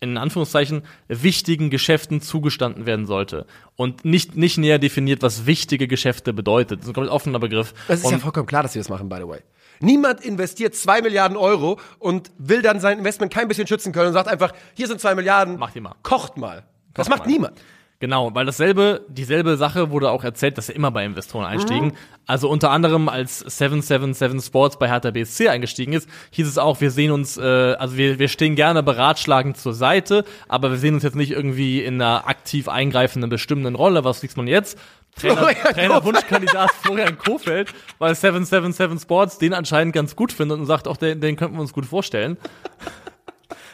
[0.00, 3.46] in Anführungszeichen wichtigen Geschäften zugestanden werden sollte.
[3.76, 6.80] Und nicht, nicht näher definiert, was wichtige Geschäfte bedeutet.
[6.80, 7.74] Das ist ein komplett offener Begriff.
[7.86, 9.40] Das ist und ja vollkommen klar, dass sie das machen, by the way.
[9.80, 14.12] Niemand investiert zwei Milliarden Euro und will dann sein Investment kein bisschen schützen können und
[14.12, 15.58] sagt einfach, hier sind zwei Milliarden.
[15.58, 15.94] Macht ihr mal.
[16.02, 16.64] Kocht mal.
[16.94, 17.32] das Kocht macht mal.
[17.32, 17.60] niemand.
[18.00, 21.92] Genau, weil dasselbe, dieselbe Sache wurde auch erzählt, dass sie immer bei Investoren einstiegen.
[22.26, 26.90] Also unter anderem als 777 Sports bei Hertha BSC eingestiegen ist, hieß es auch, wir
[26.90, 31.02] sehen uns, äh, also wir, wir stehen gerne beratschlagend zur Seite, aber wir sehen uns
[31.02, 34.02] jetzt nicht irgendwie in einer aktiv eingreifenden, bestimmenden Rolle.
[34.02, 34.78] Was liest man jetzt?
[35.14, 40.64] Trainer, Florian Trainer Wunschkandidat Florian Kofeld, weil 777 Sports den anscheinend ganz gut findet und
[40.64, 42.38] sagt, auch den, den könnten wir uns gut vorstellen.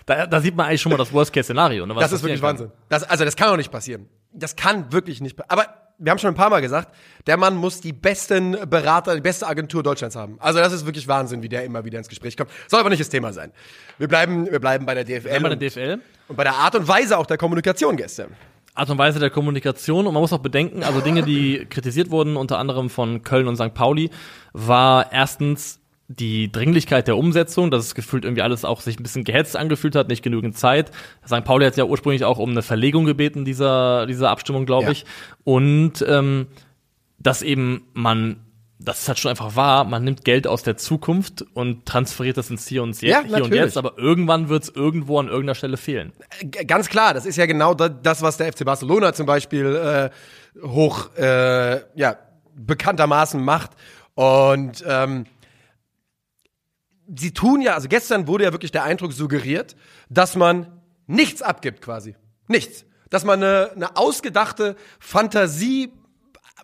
[0.07, 1.85] Da, da sieht man eigentlich schon mal das Worst-Case-Szenario.
[1.85, 2.51] Ne, Das ist wirklich kann.
[2.51, 2.71] Wahnsinn.
[2.89, 4.09] Das, also das kann auch nicht passieren.
[4.33, 5.37] Das kann wirklich nicht.
[5.51, 5.67] Aber
[5.99, 6.95] wir haben schon ein paar Mal gesagt,
[7.27, 10.37] der Mann muss die besten Berater, die beste Agentur Deutschlands haben.
[10.39, 12.51] Also das ist wirklich Wahnsinn, wie der immer wieder ins Gespräch kommt.
[12.69, 13.51] Soll aber nicht das Thema sein.
[13.99, 16.01] Wir bleiben, wir bleiben bei der DFL, Einmal und, der DFL.
[16.29, 18.37] und bei der Art und Weise auch der Kommunikation gestern.
[18.75, 22.37] Art und Weise der Kommunikation und man muss auch bedenken, also Dinge, die kritisiert wurden,
[22.37, 23.73] unter anderem von Köln und St.
[23.73, 24.11] Pauli,
[24.53, 29.25] war erstens die Dringlichkeit der Umsetzung, dass es gefühlt irgendwie alles auch sich ein bisschen
[29.25, 30.93] gehetzt angefühlt hat, nicht genügend Zeit.
[31.27, 31.43] St.
[31.45, 34.91] Pauli hat ja ursprünglich auch um eine Verlegung gebeten dieser, dieser Abstimmung, glaube Ja.
[34.93, 35.05] ich.
[35.43, 36.47] Und ähm,
[37.19, 38.37] dass eben man,
[38.79, 42.51] das ist halt schon einfach wahr, man nimmt Geld aus der Zukunft und transferiert das
[42.51, 43.53] ins Hier und, Je Ja, hier und.
[43.53, 46.13] Jetzt, aber irgendwann wird es irgendwo an irgendeiner Stelle fehlen.
[46.69, 50.65] Ganz klar, das ist ja genau da- das, was der FC Barcelona zum Beispiel äh,
[50.65, 52.17] hoch, äh, ja,
[52.55, 53.71] bekanntermaßen macht.
[54.15, 55.27] Und ähm,
[57.15, 59.77] sie tun ja, also gestern wurde ja wirklich der Eindruck suggeriert,
[60.09, 62.17] dass man nichts abgibt quasi.
[62.49, 62.85] Nichts.
[63.11, 65.93] Dass man eine, eine ausgedachte Fantasie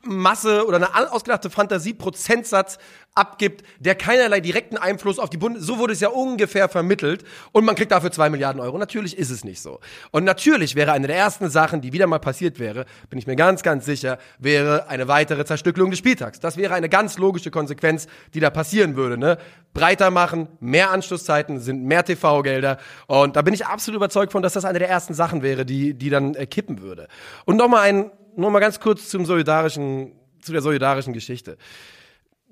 [0.05, 2.79] Masse oder eine ausgedachte Fantasie-Prozentsatz
[3.15, 5.65] abgibt, der keinerlei direkten Einfluss auf die Bundes...
[5.65, 8.79] So wurde es ja ungefähr vermittelt und man kriegt dafür zwei Milliarden Euro.
[8.79, 9.81] Natürlich ist es nicht so.
[10.11, 13.37] Und natürlich wäre eine der ersten Sachen, die wieder mal passiert wäre, bin ich mir
[13.37, 16.41] ganz, ganz sicher, wäre eine weitere Zerstückelung des Spieltags.
[16.41, 19.19] Das wäre eine ganz logische Konsequenz, die da passieren würde.
[19.19, 19.39] Ne?
[19.75, 24.53] Breiter machen, mehr Anschlusszeiten, sind mehr TV-Gelder und da bin ich absolut überzeugt von, dass
[24.53, 27.09] das eine der ersten Sachen wäre, die, die dann äh, kippen würde.
[27.45, 31.57] Und nochmal ein, noch mal ganz kurz zum solidarischen, zu der solidarischen Geschichte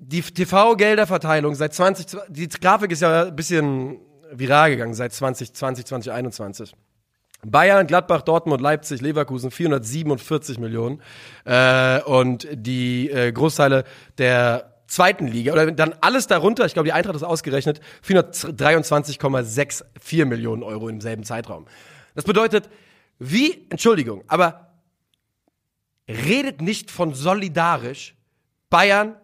[0.03, 3.99] die TV-Gelderverteilung seit 20, die Grafik ist ja ein bisschen
[4.31, 6.73] viral gegangen seit 2020, 2021.
[7.45, 11.03] Bayern, Gladbach, Dortmund, Leipzig, Leverkusen 447 Millionen
[11.45, 13.83] äh, und die äh, Großteile
[14.17, 20.63] der zweiten Liga oder dann alles darunter, ich glaube die Eintracht ist ausgerechnet, 423,64 Millionen
[20.63, 21.67] Euro im selben Zeitraum.
[22.15, 22.69] Das bedeutet,
[23.19, 24.70] wie, Entschuldigung, aber
[26.07, 28.15] redet nicht von solidarisch
[28.69, 29.15] Bayern,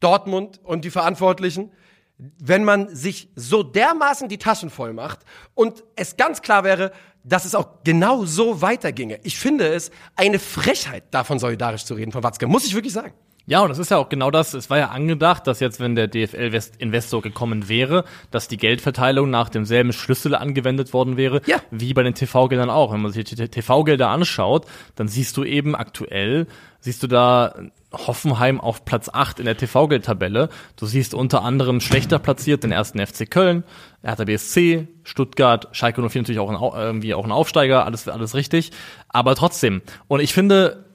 [0.00, 1.72] Dortmund und die Verantwortlichen,
[2.18, 5.20] wenn man sich so dermaßen die Taschen voll macht
[5.54, 6.92] und es ganz klar wäre,
[7.24, 9.20] dass es auch genau so weiterginge.
[9.22, 13.14] Ich finde es eine Frechheit, davon solidarisch zu reden von Watzke, muss ich wirklich sagen.
[13.48, 14.54] Ja, und das ist ja auch genau das.
[14.54, 19.48] Es war ja angedacht, dass jetzt, wenn der DFL-Investor gekommen wäre, dass die Geldverteilung nach
[19.48, 21.58] demselben Schlüssel angewendet worden wäre, ja.
[21.70, 22.92] wie bei den TV-Geldern auch.
[22.92, 26.48] Wenn man sich die TV-Gelder anschaut, dann siehst du eben aktuell,
[26.80, 27.54] siehst du da
[27.92, 30.48] Hoffenheim auf Platz 8 in der TV-Geldtabelle.
[30.76, 33.62] Du siehst unter anderem schlechter platziert den ersten FC Köln,
[34.02, 38.72] Hertha BSC, Stuttgart, Schalke 04 natürlich auch ein, irgendwie auch ein Aufsteiger, alles, alles richtig.
[39.08, 39.82] Aber trotzdem.
[40.08, 40.85] Und ich finde,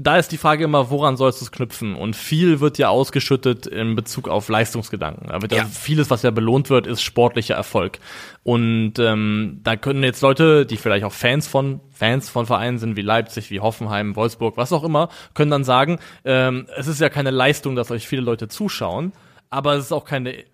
[0.00, 1.96] da ist die Frage immer, woran sollst du es knüpfen?
[1.96, 5.26] Und viel wird ja ausgeschüttet in Bezug auf Leistungsgedanken.
[5.26, 5.64] Da wird ja.
[5.64, 7.98] vieles, was ja belohnt wird, ist sportlicher Erfolg.
[8.44, 12.94] Und ähm, da können jetzt Leute, die vielleicht auch Fans von Fans von Vereinen sind
[12.94, 17.08] wie Leipzig, wie Hoffenheim, Wolfsburg, was auch immer, können dann sagen, ähm, es ist ja
[17.08, 19.12] keine Leistung, dass euch viele Leute zuschauen,
[19.50, 20.44] aber es ist auch keine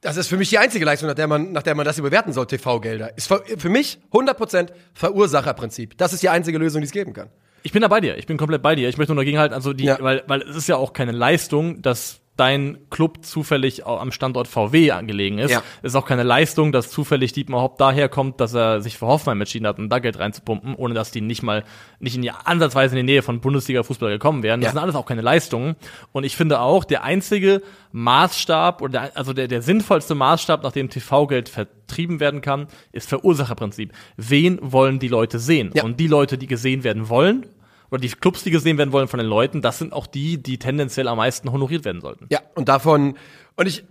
[0.00, 2.34] das ist für mich die einzige Leistung, nach der man, nach der man das überwerten
[2.34, 3.16] soll, TV-Gelder.
[3.16, 5.96] Ist für, für mich 100% Verursacherprinzip.
[5.96, 7.30] Das ist die einzige Lösung, die es geben kann.
[7.64, 8.18] Ich bin da bei dir.
[8.18, 8.88] Ich bin komplett bei dir.
[8.90, 9.96] Ich möchte nur dagegen halten, also die, ja.
[10.00, 14.90] weil, weil es ist ja auch keine Leistung, dass dein Club zufällig am Standort VW
[14.90, 15.52] angelegen ist.
[15.52, 15.62] Ja.
[15.82, 19.66] Ist auch keine Leistung, dass zufällig Dietmar Hopp daherkommt, dass er sich für Hoffenheim entschieden
[19.66, 21.62] hat, um da Geld reinzupumpen, ohne dass die nicht mal,
[22.00, 24.60] nicht in die ansatzweise in die Nähe von Bundesliga-Fußball gekommen wären.
[24.60, 24.72] Das ja.
[24.72, 25.76] sind alles auch keine Leistungen.
[26.12, 30.72] Und ich finde auch, der einzige Maßstab oder der, also der, der sinnvollste Maßstab, nach
[30.72, 33.92] dem TV-Geld vertrieben werden kann, ist Verursacherprinzip.
[34.16, 35.70] Wen wollen die Leute sehen?
[35.74, 35.84] Ja.
[35.84, 37.46] Und die Leute, die gesehen werden wollen,
[37.94, 40.58] oder die Clubs, die gesehen werden wollen von den Leuten, das sind auch die, die
[40.58, 42.26] tendenziell am meisten honoriert werden sollten.
[42.28, 43.16] Ja, und davon,
[43.54, 43.84] und ich,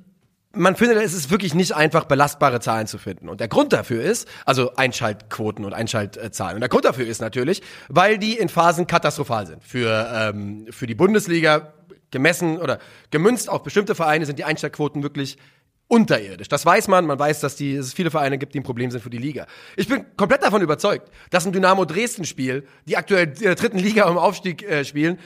[0.51, 3.29] man findet, es ist wirklich nicht einfach, belastbare Zahlen zu finden.
[3.29, 6.55] Und der Grund dafür ist, also Einschaltquoten und Einschaltzahlen.
[6.55, 9.63] Und der Grund dafür ist natürlich, weil die in Phasen katastrophal sind.
[9.63, 11.73] Für, ähm, für die Bundesliga
[12.11, 15.37] gemessen oder gemünzt auf bestimmte Vereine sind die Einschaltquoten wirklich
[15.93, 16.47] unterirdisch.
[16.47, 17.05] Das weiß man.
[17.05, 19.45] Man weiß, dass, die, es viele Vereine gibt, die ein Problem sind für die Liga.
[19.77, 24.09] Ich bin komplett davon überzeugt, dass ein Dynamo Dresden-Spiel, die aktuell in der dritten Liga
[24.09, 25.19] im Aufstieg äh, spielen,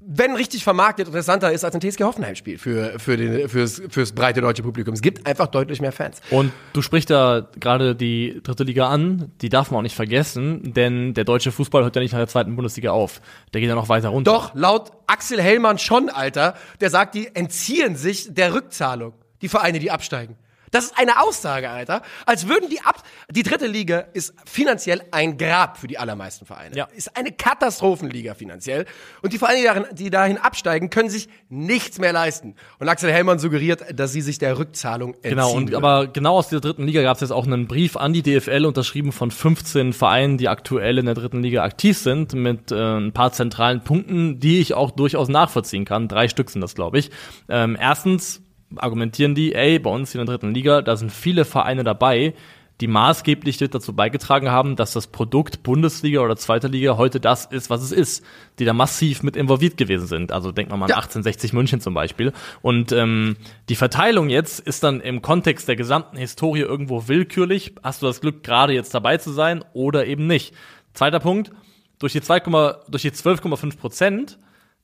[0.00, 4.40] wenn richtig vermarktet, interessanter ist als ein TSG Hoffenheim-Spiel für, für den, fürs, fürs breite
[4.40, 4.94] deutsche Publikum.
[4.94, 6.20] Es gibt einfach deutlich mehr Fans.
[6.30, 10.72] Und du sprichst da gerade die dritte Liga an, die darf man auch nicht vergessen,
[10.72, 13.20] denn der deutsche Fußball hört ja nicht nach der zweiten Bundesliga auf.
[13.52, 14.30] Der geht ja noch weiter runter.
[14.30, 16.54] Doch, laut Axel Hellmann schon, Alter.
[16.80, 20.36] Der sagt, die entziehen sich der Rückzahlung die Vereine, die absteigen.
[20.70, 22.02] Das ist eine Aussage, Alter.
[22.26, 23.02] Als würden die ab.
[23.30, 26.76] Die dritte Liga ist finanziell ein Grab für die allermeisten Vereine.
[26.76, 26.88] Ja.
[26.94, 28.86] Ist eine Katastrophenliga finanziell.
[29.22, 32.54] Und die Vereine, die dahin, die dahin absteigen, können sich nichts mehr leisten.
[32.78, 35.30] Und Axel Hellmann suggeriert, dass sie sich der Rückzahlung entziehen.
[35.30, 38.12] Genau, und, aber genau aus dieser dritten Liga gab es jetzt auch einen Brief an
[38.12, 42.72] die DFL, unterschrieben von 15 Vereinen, die aktuell in der dritten Liga aktiv sind, mit
[42.72, 46.08] äh, ein paar zentralen Punkten, die ich auch durchaus nachvollziehen kann.
[46.08, 47.10] Drei Stück sind das, glaube ich.
[47.48, 48.42] Ähm, erstens
[48.76, 52.34] argumentieren die, ey, bei uns in der dritten Liga, da sind viele Vereine dabei,
[52.80, 57.70] die maßgeblich dazu beigetragen haben, dass das Produkt Bundesliga oder zweite Liga heute das ist,
[57.70, 58.24] was es ist,
[58.58, 60.30] die da massiv mit involviert gewesen sind.
[60.30, 60.96] Also denkt man mal an ja.
[60.96, 62.32] 1860 München zum Beispiel.
[62.62, 63.36] Und ähm,
[63.68, 67.74] die Verteilung jetzt ist dann im Kontext der gesamten Historie irgendwo willkürlich.
[67.82, 70.54] Hast du das Glück, gerade jetzt dabei zu sein oder eben nicht?
[70.94, 71.50] Zweiter Punkt,
[71.98, 72.40] durch die, 2,
[72.88, 74.38] durch die 12,5 Prozent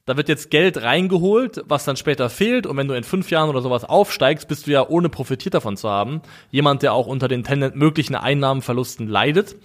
[0.06, 2.66] da wird jetzt Geld reingeholt, was dann später fehlt.
[2.66, 5.76] Und wenn du in fünf Jahren oder sowas aufsteigst, bist du ja ohne profitiert davon
[5.76, 6.20] zu haben.
[6.50, 9.56] Jemand, der auch unter den möglichen Einnahmenverlusten leidet.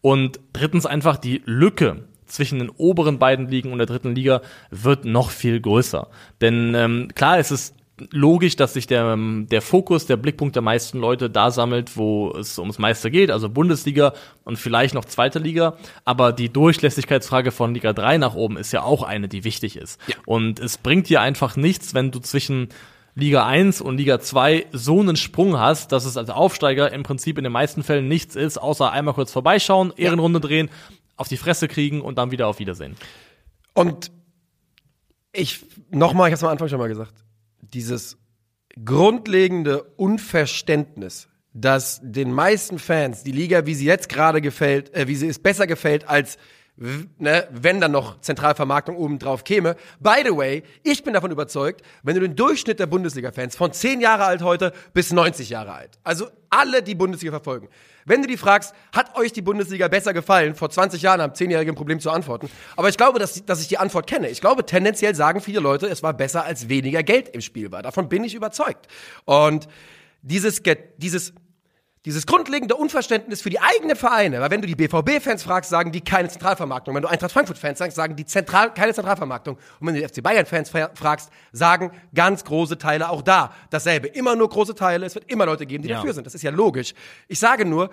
[0.00, 5.04] Und drittens einfach die Lücke zwischen den oberen beiden Ligen und der dritten Liga wird
[5.04, 6.08] noch viel größer.
[6.40, 7.74] Denn ähm, klar, es ist
[8.10, 12.58] logisch, dass sich der, der Fokus, der Blickpunkt der meisten Leute da sammelt, wo es
[12.58, 14.12] ums meiste geht, also Bundesliga
[14.44, 15.76] und vielleicht noch zweite Liga.
[16.04, 20.00] Aber die Durchlässigkeitsfrage von Liga 3 nach oben ist ja auch eine, die wichtig ist.
[20.06, 20.16] Ja.
[20.26, 22.68] Und es bringt dir einfach nichts, wenn du zwischen
[23.14, 27.36] Liga 1 und Liga 2 so einen Sprung hast, dass es als Aufsteiger im Prinzip
[27.36, 30.70] in den meisten Fällen nichts ist, außer einmal kurz vorbeischauen, Ehrenrunde drehen,
[31.16, 32.94] auf die Fresse kriegen und dann wieder auf Wiedersehen.
[33.74, 34.12] Und
[35.32, 37.12] ich, nochmal, ich hab's am Anfang schon mal gesagt,
[37.74, 38.16] dieses
[38.84, 45.16] grundlegende Unverständnis, dass den meisten Fans die Liga, wie sie jetzt gerade gefällt, äh, wie
[45.16, 46.38] sie es besser gefällt, als
[46.78, 49.76] ne, wenn dann noch Zentralvermarktung oben drauf käme.
[50.00, 54.00] By the way, ich bin davon überzeugt, wenn du den Durchschnitt der Bundesliga-Fans von 10
[54.00, 57.68] Jahre alt heute bis 90 Jahre alt, also alle, die Bundesliga verfolgen,
[58.08, 60.54] wenn du die fragst, hat euch die Bundesliga besser gefallen?
[60.54, 62.50] Vor 20 Jahren haben 10-Jährige ein Problem zu antworten.
[62.76, 64.28] Aber ich glaube, dass, dass ich die Antwort kenne.
[64.28, 67.82] Ich glaube, tendenziell sagen viele Leute, es war besser, als weniger Geld im Spiel war.
[67.82, 68.88] Davon bin ich überzeugt.
[69.24, 69.68] Und
[70.22, 70.62] dieses,
[70.96, 71.32] dieses,
[72.04, 76.00] dieses grundlegende Unverständnis für die eigenen Vereine, weil wenn du die BVB-Fans fragst, sagen die
[76.00, 76.94] keine Zentralvermarktung.
[76.94, 79.56] Wenn du Eintracht Frankfurt-Fans sagst, sagen die Zentral, keine Zentralvermarktung.
[79.80, 84.06] Und wenn du die FC Bayern-Fans fra- fragst, sagen ganz große Teile auch da dasselbe.
[84.08, 85.96] Immer nur große Teile, es wird immer Leute geben, die Ja.
[85.96, 86.26] dafür sind.
[86.26, 86.94] Das ist ja logisch.
[87.26, 87.90] Ich sage nur,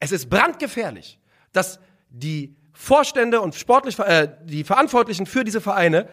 [0.00, 1.18] es ist brandgefährlich,
[1.52, 1.78] dass
[2.10, 6.08] die Vorstände und sportlich, äh, die Verantwortlichen für diese Vereine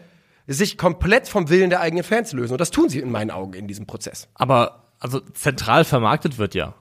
[0.47, 2.53] sich komplett vom Willen der eigenen Fans lösen.
[2.53, 4.27] Und das tun sie in meinen Augen in diesem Prozess.
[4.35, 6.73] Aber also zentral vermarktet wird ja.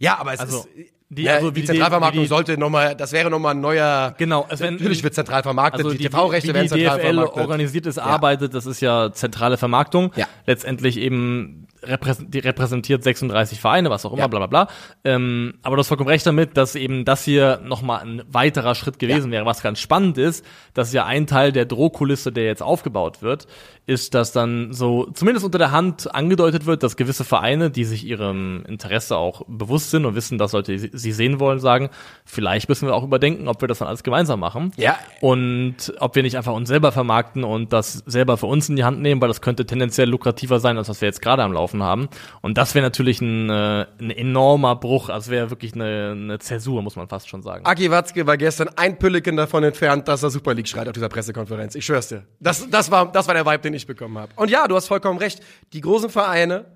[0.00, 0.68] Ja, aber es Also, ist.
[1.10, 4.14] die- ja, also die Zentralvermarktung die- sollte nochmal, das wäre nochmal ein neuer.
[4.18, 7.40] Genau, es werden- natürlich wird zentral vermarktet, Also die, TV-Rechte werden zentral DFL vermarktet.
[7.42, 10.10] organisiertes arbeitet, das ist ja zentrale Vermarktung.
[10.16, 10.26] Ja.
[10.46, 14.26] Letztendlich eben repräsentiert 36 Vereine, was auch immer, Ja.
[14.28, 14.68] bla bla bla.
[15.04, 18.98] Ähm, aber du hast vollkommen recht damit, dass eben das hier nochmal ein weiterer Schritt
[18.98, 19.46] gewesen wäre.
[19.46, 23.46] Was ganz spannend ist, dass ja ein Teil der Drohkulisse, der jetzt aufgebaut wird,
[23.86, 28.04] ist, dass dann so zumindest unter der Hand angedeutet wird, dass gewisse Vereine, die sich
[28.04, 31.90] ihrem Interesse auch bewusst sind und wissen, dass Leute sie sie sehen wollen, sagen,
[32.24, 34.72] vielleicht müssen wir auch überdenken, ob wir das dann alles gemeinsam machen.
[34.76, 34.96] Ja.
[35.20, 38.84] Und ob wir nicht einfach uns selber vermarkten und das selber für uns in die
[38.84, 41.69] Hand nehmen, weil das könnte tendenziell lukrativer sein, als was wir jetzt gerade am Laufen
[41.78, 42.08] haben.
[42.40, 46.82] Und das wäre natürlich ein, äh, ein enormer Bruch, also wäre wirklich eine, eine Zäsur,
[46.82, 47.64] muss man fast schon sagen.
[47.64, 51.08] Aki Watzke war gestern ein Pülliken davon entfernt, dass er Super League schreit auf dieser
[51.08, 51.74] Pressekonferenz.
[51.74, 52.24] Ich schwör's dir.
[52.40, 54.32] Das, das, war, das war der Vibe, den ich bekommen habe.
[54.36, 55.40] Und ja, du hast vollkommen recht.
[55.72, 56.66] Die großen Vereine,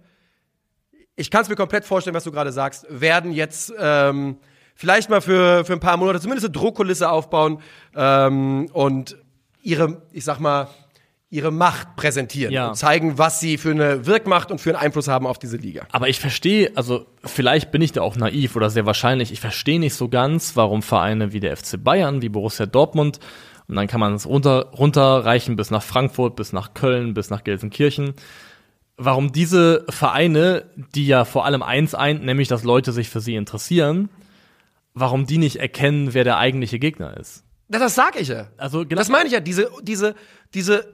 [1.16, 4.38] ich kann es mir komplett vorstellen, was du gerade sagst, werden jetzt ähm,
[4.74, 7.60] vielleicht mal für, für ein paar Monate zumindest eine Drohkulisse aufbauen
[7.94, 9.16] ähm, und
[9.62, 10.68] ihre, ich sag mal,
[11.34, 12.68] ihre Macht präsentieren Ja.
[12.68, 15.86] und zeigen, was sie für eine Wirkmacht und für einen Einfluss haben auf diese Liga.
[15.90, 19.80] Aber ich verstehe, also vielleicht bin ich da auch naiv oder sehr wahrscheinlich, ich verstehe
[19.80, 23.18] nicht so ganz, warum Vereine wie der FC Bayern, wie Borussia Dortmund,
[23.66, 27.42] und dann kann man es runter, runterreichen bis nach Frankfurt, bis nach Köln, bis nach
[27.44, 28.14] Gelsenkirchen,
[28.96, 33.34] warum diese Vereine, die ja vor allem eins eint, nämlich dass Leute sich für sie
[33.34, 34.08] interessieren,
[34.92, 37.42] warum die nicht erkennen, wer der eigentliche Gegner ist.
[37.68, 38.48] Das, das sag ich ja.
[38.56, 40.14] Also genau, Das meine ich ja, diese, diese,
[40.52, 40.93] diese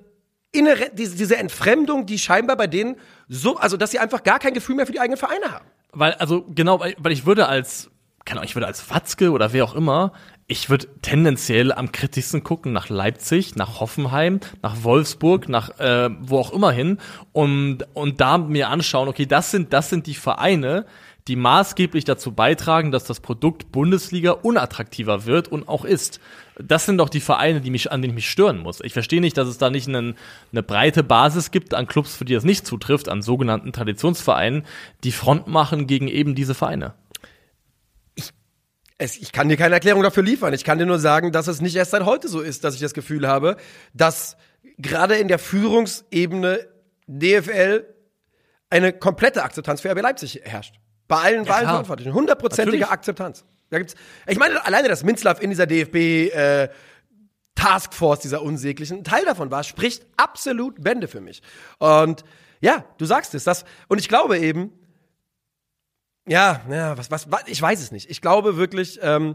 [0.53, 2.97] innere, diese, diese Entfremdung, die scheinbar bei denen
[3.29, 5.67] so, also dass sie einfach gar kein Gefühl mehr für die eigenen Vereine haben.
[5.93, 7.91] Weil, also genau, weil, weil ich würde als,
[8.25, 10.13] keine Ahnung, ich würde als Watzke oder wer auch immer,
[10.47, 16.39] ich würde tendenziell am kritischsten gucken nach Leipzig, nach Hoffenheim, nach Wolfsburg, nach äh, wo
[16.39, 16.99] auch immer hin
[17.33, 20.87] und, und da mir anschauen, okay, das sind, das sind die Vereine,
[21.31, 26.19] die maßgeblich dazu beitragen, dass das Produkt Bundesliga unattraktiver wird und auch ist.
[26.59, 28.81] Das sind doch die Vereine, die mich, an denen ich mich stören muss.
[28.81, 30.17] Ich verstehe nicht, dass es da nicht einen,
[30.51, 34.65] eine breite Basis gibt an Clubs, für die das nicht zutrifft, an sogenannten Traditionsvereinen,
[35.05, 36.95] die Front machen gegen eben diese Vereine.
[38.99, 40.53] Ich kann dir keine Erklärung dafür liefern.
[40.53, 42.81] Ich kann dir nur sagen, dass es nicht erst seit heute so ist, dass ich
[42.81, 43.57] das Gefühl habe,
[43.95, 44.37] dass
[44.79, 46.67] gerade in der Führungsebene
[47.07, 47.87] DFL
[48.69, 50.80] eine komplette Akzeptanz für RB Leipzig herrscht.
[51.11, 51.67] Bei allen, bei allen.
[51.67, 52.15] Verantwortlichen.
[52.15, 52.89] Hundertprozentige.
[52.89, 53.45] Akzeptanz.
[53.69, 53.97] Da gibt's,
[54.29, 55.97] ich meine, alleine, dass Minzlaff in dieser DFB
[56.33, 56.69] äh,
[57.57, 61.43] Taskforce dieser unsäglichen ein Teil davon war, spricht absolut Bände für mich.
[61.79, 62.25] Und
[62.61, 64.73] ja, du sagst es, das, und ich glaube eben,
[66.29, 68.09] ja, ja, was, was, was, ich weiß es nicht.
[68.09, 69.35] Ich glaube wirklich, ähm,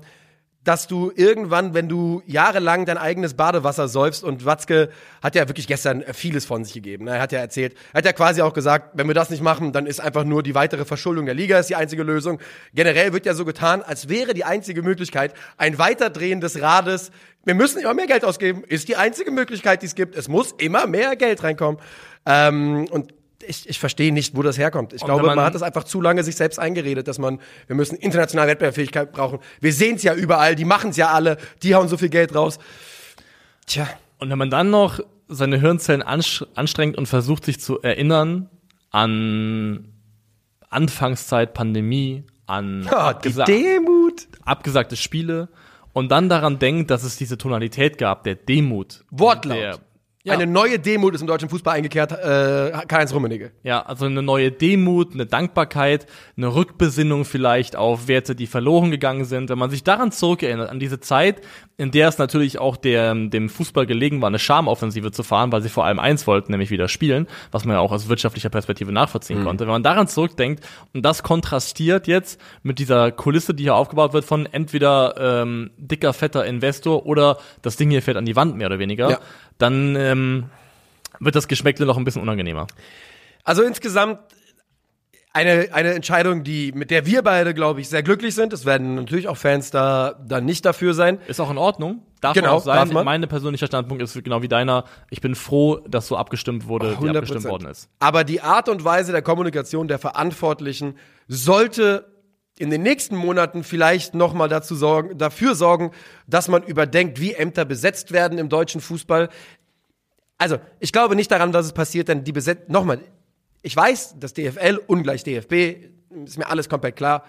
[0.65, 4.89] dass du irgendwann, wenn du jahrelang dein eigenes Badewasser säufst und Watzke
[5.21, 7.05] hat ja wirklich gestern vieles von sich gegeben.
[7.05, 7.11] ne?
[7.11, 9.71] Er hat ja erzählt, er hat ja quasi auch gesagt, wenn wir das nicht machen,
[9.71, 12.39] dann ist einfach nur die weitere Verschuldung der Liga ist die einzige Lösung.
[12.73, 17.11] Generell wird ja so getan, als wäre die einzige Möglichkeit ein Weiterdrehen des Rades.
[17.45, 20.15] Wir müssen immer mehr Geld ausgeben, ist die einzige Möglichkeit, die es gibt.
[20.15, 21.79] Es muss immer mehr Geld reinkommen.
[22.25, 23.13] Ähm, und
[23.47, 24.93] ich, ich verstehe nicht, wo das herkommt.
[24.93, 27.39] Ich Und glaube, man, man- hat das einfach zu lange sich selbst eingeredet, dass man,
[27.67, 29.39] wir müssen internationale Wettbewerbsfähigkeit brauchen.
[29.61, 32.33] Wir sehen es ja überall, die machen es ja alle, die hauen so viel Geld
[32.35, 32.59] raus.
[33.67, 33.87] Tja,
[34.19, 38.49] Und wenn man dann noch seine Hirnzellen anstrengt und versucht, sich zu erinnern
[38.91, 39.91] an
[40.69, 44.27] Anfangszeit Pandemie, an die abgesa- Demut.
[44.43, 45.49] abgesagte Spiele
[45.93, 49.03] und dann daran denkt, dass es diese Tonalität gab, der Demut.
[49.09, 49.57] Wortlaut.
[49.57, 49.79] Der,
[50.25, 53.51] ja, Eine neue Demut ist im deutschen Fußball eingekehrt, äh, Karl-Heinz Rummenigge.
[53.63, 59.23] ja, also eine neue Demut, eine Dankbarkeit, eine Rückbesinnung vielleicht auf Werte, die verloren gegangen
[59.25, 59.49] sind.
[59.49, 61.41] Wenn man sich daran zurückerinnert, an diese Zeit,
[61.77, 65.61] in der es natürlich auch der, dem Fußball gelegen war, eine Charmoffensive zu fahren, weil
[65.61, 68.91] sie vor allem eins wollten, nämlich wieder spielen, was man ja auch aus wirtschaftlicher Perspektive
[68.91, 69.65] nachvollziehen konnte.
[69.65, 74.25] Wenn man daran zurückdenkt und das kontrastiert jetzt mit dieser Kulisse, die hier aufgebaut wird
[74.25, 78.67] von entweder ähm, dicker, fetter Investor oder das Ding hier fährt an die Wand, mehr
[78.67, 79.19] oder weniger, Ja.
[79.57, 80.49] dann ähm,
[81.19, 82.67] wird das Geschmäckle noch ein bisschen unangenehmer.
[83.43, 84.19] Also insgesamt
[85.35, 88.53] eine, eine Entscheidung, die, mit der wir beide, glaube ich, sehr glücklich sind.
[88.53, 91.19] Es werden natürlich auch Fans da dann nicht dafür sein.
[91.27, 92.03] Ist auch in Ordnung.
[92.21, 92.89] Darf Genau, man auch sein.
[93.03, 94.85] Mein persönlicher Standpunkt ist genau wie deiner.
[95.09, 97.17] Ich bin froh, dass so abgestimmt wurde, wie 100%.
[97.17, 97.89] abgestimmt worden ist.
[97.99, 100.95] Aber die Art und Weise der Kommunikation der Verantwortlichen
[101.27, 102.05] sollte
[102.57, 105.91] in den nächsten Monaten vielleicht noch mal dazu sorgen, dafür sorgen,
[106.27, 109.27] dass man überdenkt, wie Ämter besetzt werden im deutschen Fußball.
[110.37, 112.99] Also, ich glaube nicht daran, dass es passiert, denn die besetzt, nochmal,
[113.61, 115.87] ich weiß, das DFL ungleich DFB,
[116.25, 117.23] ist mir alles komplett klar.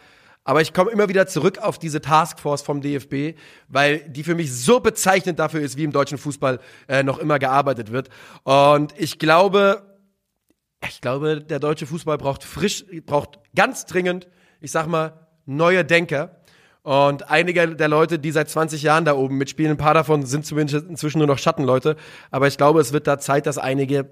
[0.45, 3.37] Aber ich komme immer wieder zurück auf diese Taskforce vom DFB,
[3.69, 7.40] weil die für mich so bezeichnend dafür ist, wie im deutschen Fußball äh, noch immer
[7.40, 8.11] gearbeitet wird.
[8.45, 9.83] Und ich glaube,
[10.88, 14.29] ich glaube, der deutsche Fußball braucht frisch, braucht ganz dringend,
[14.61, 16.37] ich sag mal, neue Denker.
[16.87, 20.46] Und einige der Leute, die seit 20 Jahren da oben mitspielen, ein paar davon sind
[20.46, 21.96] zumindest inzwischen nur noch Schattenleute.
[22.31, 24.09] Aber ich glaube, es wird da Zeit, dass einige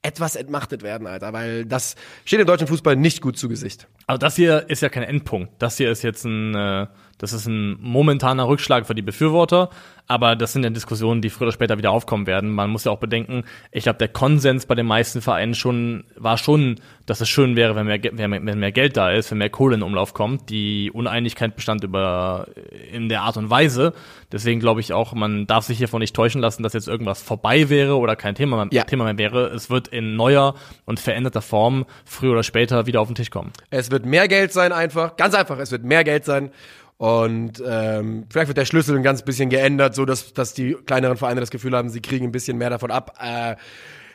[0.00, 3.88] etwas entmachtet werden, Alter, weil das steht im deutschen Fußball nicht gut zu Gesicht.
[4.06, 5.52] Aber das hier ist ja kein Endpunkt.
[5.58, 6.86] Das hier ist jetzt ein, äh,
[7.18, 9.70] das ist ein momentaner Rückschlag für die Befürworter.
[10.06, 12.50] Aber das sind ja Diskussionen, die früher oder später wieder aufkommen werden.
[12.50, 16.36] Man muss ja auch bedenken, ich glaube, der Konsens bei den meisten Vereinen schon, war
[16.36, 19.76] schon, dass es schön wäre, wenn mehr, wenn mehr, Geld da ist, wenn mehr Kohle
[19.76, 20.50] in Umlauf kommt.
[20.50, 22.48] Die Uneinigkeit bestand über,
[22.92, 23.94] in der Art und Weise.
[24.30, 27.70] Deswegen glaube ich auch, man darf sich hiervon nicht täuschen lassen, dass jetzt irgendwas vorbei
[27.70, 28.84] wäre oder kein Thema Ja.
[28.84, 29.46] Thema mehr wäre.
[29.46, 33.52] Es wird in neuer und veränderter Form früher oder später wieder auf den Tisch kommen.
[33.70, 35.16] Es wird mehr Geld sein, einfach.
[35.16, 36.50] Ganz einfach, es wird mehr Geld sein.
[36.96, 41.16] Und ähm, vielleicht wird der Schlüssel ein ganz bisschen geändert, so dass, dass die kleineren
[41.16, 43.16] Vereine das Gefühl haben, sie kriegen ein bisschen mehr davon ab.
[43.20, 43.56] Äh,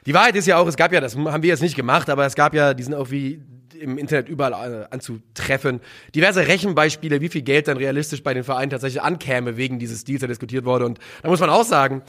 [0.05, 2.25] die Wahrheit ist ja auch, es gab ja, das haben wir jetzt nicht gemacht, aber
[2.25, 3.41] es gab ja, die sind auch wie
[3.79, 5.79] im Internet überall äh, anzutreffen,
[6.15, 10.19] diverse Rechenbeispiele, wie viel Geld dann realistisch bei den Vereinen tatsächlich ankäme, wegen dieses Deals,
[10.19, 10.85] der diskutiert wurde.
[10.85, 12.01] Und da muss man auch sagen,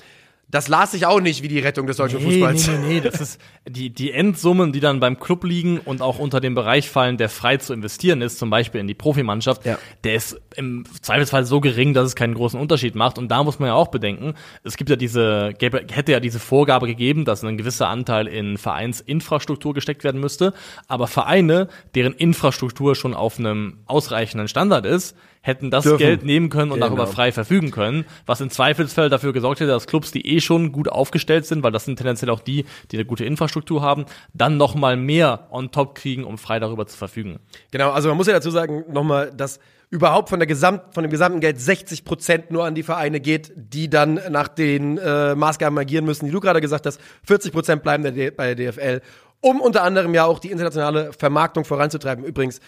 [0.51, 2.67] das las sich auch nicht wie die Rettung des deutschen Fußballs.
[2.67, 6.19] Nee, nee, nee, das ist die, die Endsummen, die dann beim Club liegen und auch
[6.19, 9.79] unter den Bereich fallen, der frei zu investieren ist, zum Beispiel in die Profimannschaft, Ja.
[10.05, 13.19] der ist im Zweifelsfall so gering, dass es keinen großen Unterschied macht.
[13.19, 14.35] Und da muss man ja auch bedenken,
[14.65, 18.59] es gibt ja diese, gäbe, hätte ja diese Vorgabe gegeben, dass ein gewisser Anteil in
[18.59, 20.53] Vereinsinfrastruktur gesteckt werden müsste.
[20.89, 25.99] Aber Vereine, deren Infrastruktur schon auf einem ausreichenden Standard ist, hätten das Dürfen.
[25.99, 26.89] Geld nehmen können und Genau.
[26.89, 30.73] darüber frei verfügen können, was im Zweifelsfall dafür gesorgt hätte, dass Clubs, die eh schon
[30.73, 34.57] gut aufgestellt sind, weil das sind tendenziell auch die, die eine gute Infrastruktur haben, dann
[34.57, 37.39] noch mal mehr on top kriegen, um frei darüber zu verfügen.
[37.71, 41.11] Genau, also man muss ja dazu sagen, nochmal, dass überhaupt von, der Gesamt, von dem
[41.11, 45.77] gesamten Geld 60 Prozent nur an die Vereine geht, die dann nach den äh, Maßgaben
[45.79, 47.01] agieren müssen, die du gerade gesagt hast.
[47.25, 49.01] 40 Prozent bleiben der bei der DFL,
[49.41, 52.25] um unter anderem ja auch die internationale Vermarktung voranzutreiben.
[52.25, 52.61] Übrigens,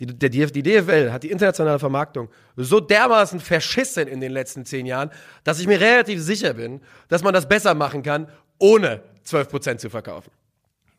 [0.00, 4.64] die, der DF, die DFL hat die internationale Vermarktung so dermaßen verschissen in den letzten
[4.64, 5.10] zehn Jahren,
[5.44, 9.80] dass ich mir relativ sicher bin, dass man das besser machen kann, ohne 12 Prozent
[9.80, 10.30] zu verkaufen.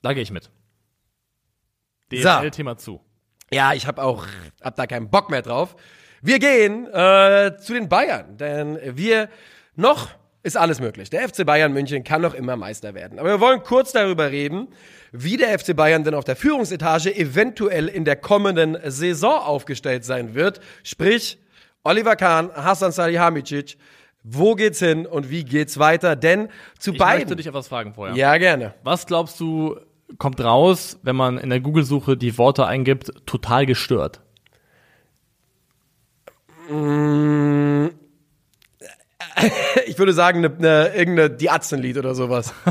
[0.02, 0.50] Da gehe ich mit.
[2.12, 2.18] So.
[2.18, 3.02] DFL-Thema zu.
[3.52, 4.26] Ja, ich habe auch
[4.62, 5.76] hab da keinen Bock mehr drauf.
[6.22, 9.30] Wir gehen äh, zu den Bayern, denn wir
[9.76, 10.10] noch
[10.44, 11.10] ist alles möglich.
[11.10, 13.20] Der FC Bayern München kann noch immer Meister werden.
[13.20, 14.68] Aber wir wollen kurz darüber reden,
[15.12, 20.36] wie der FC Bayern denn auf der Führungsetage eventuell in der kommenden Saison aufgestellt sein
[20.36, 20.62] wird.
[20.84, 21.40] Sprich,
[21.84, 23.78] Oliver Kahn, Hassan Salihamidzic,
[24.24, 26.16] wo geht's hin und wie geht's weiter?
[26.16, 27.20] Denn zu Ich beiden.
[27.22, 28.16] möchte dich etwas fragen vorher.
[28.16, 28.74] ja, gerne.
[28.84, 29.78] Was glaubst du,
[30.18, 34.22] kommt raus, wenn man in der Google-Suche die Worte eingibt, total gestört?
[39.88, 42.54] Ich würde sagen, ne, ne, irgendeine Die Atzenlied oder sowas.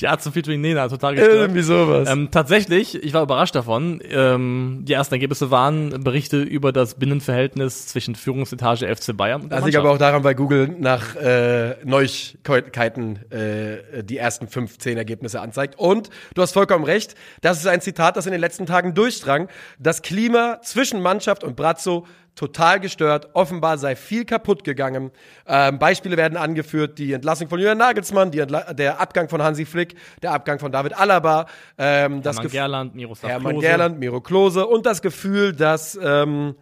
[0.00, 1.34] Die Arzt featuring Nena, total gestört.
[1.34, 2.10] Irgendwie sowas.
[2.10, 4.00] Ähm, tatsächlich, ich war überrascht davon.
[4.10, 9.58] Ähm, die ersten Ergebnisse waren Berichte über das Binnenverhältnis zwischen Führungsetage FC Bayern und der
[9.60, 14.98] Das liegt aber auch daran, weil Google nach äh, Neuigkeiten äh, die ersten fünf, zehn
[14.98, 15.78] Ergebnisse anzeigt.
[15.78, 19.48] Und du hast vollkommen recht, das ist ein Zitat, das in den letzten Tagen durchdrang.
[19.78, 22.04] Das Klima zwischen Mannschaft und Brazzo
[22.34, 23.30] total gestört.
[23.34, 25.10] Offenbar sei viel kaputt gegangen.
[25.46, 30.32] Ähm, Beispiele werden angeführt, die Entlassung von Julian Nagelsmann, der Abgang von Hansi Flick, der
[30.32, 31.46] Abgang von David Alaba,
[31.78, 33.66] ähm, das Hermann Gerland, Miroslav Hermann Klose.
[33.66, 36.54] Gerland, Miro Klose und das Gefühl, dass ähm,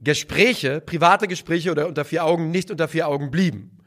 [0.00, 3.78] Gespräche, private Gespräche oder unter vier Augen nicht unter vier Augen blieben.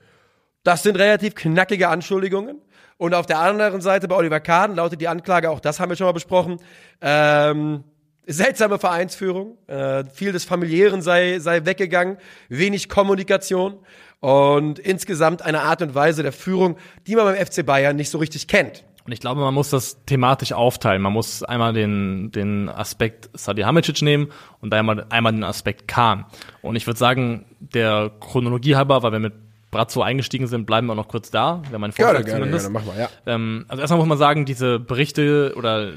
[0.63, 2.61] Das sind relativ knackige Anschuldigungen.
[2.97, 5.97] Und auf der anderen Seite bei Oliver Kahn lautet die Anklage, auch das haben wir
[5.97, 6.59] schon mal besprochen,
[7.01, 7.84] ähm,
[8.28, 12.17] seltsame Vereinsführung, äh, viel des Familiären sei, sei weggegangen,
[12.49, 13.78] wenig Kommunikation
[14.19, 18.17] und insgesamt eine Art und Weise der Führung, die man beim FC Bayern nicht so
[18.17, 18.84] richtig kennt.
[19.05, 20.99] Und ich glaube, man muss das thematisch aufteilen.
[20.99, 26.26] Man muss einmal den, den Aspekt Salihamidzic nehmen und einmal, einmal den Aspekt Kahn.
[26.63, 29.34] Und ich würde sagen, der Chronologie halber, weil wir mit
[29.69, 31.61] Brazzo eingestiegen sind, bleiben wir noch kurz da.
[31.67, 32.71] Wir haben einen Vorschlag zumindest.
[32.71, 33.09] mach mal, ja.
[33.28, 35.91] Ähm, also erstmal muss man sagen, diese Berichte oder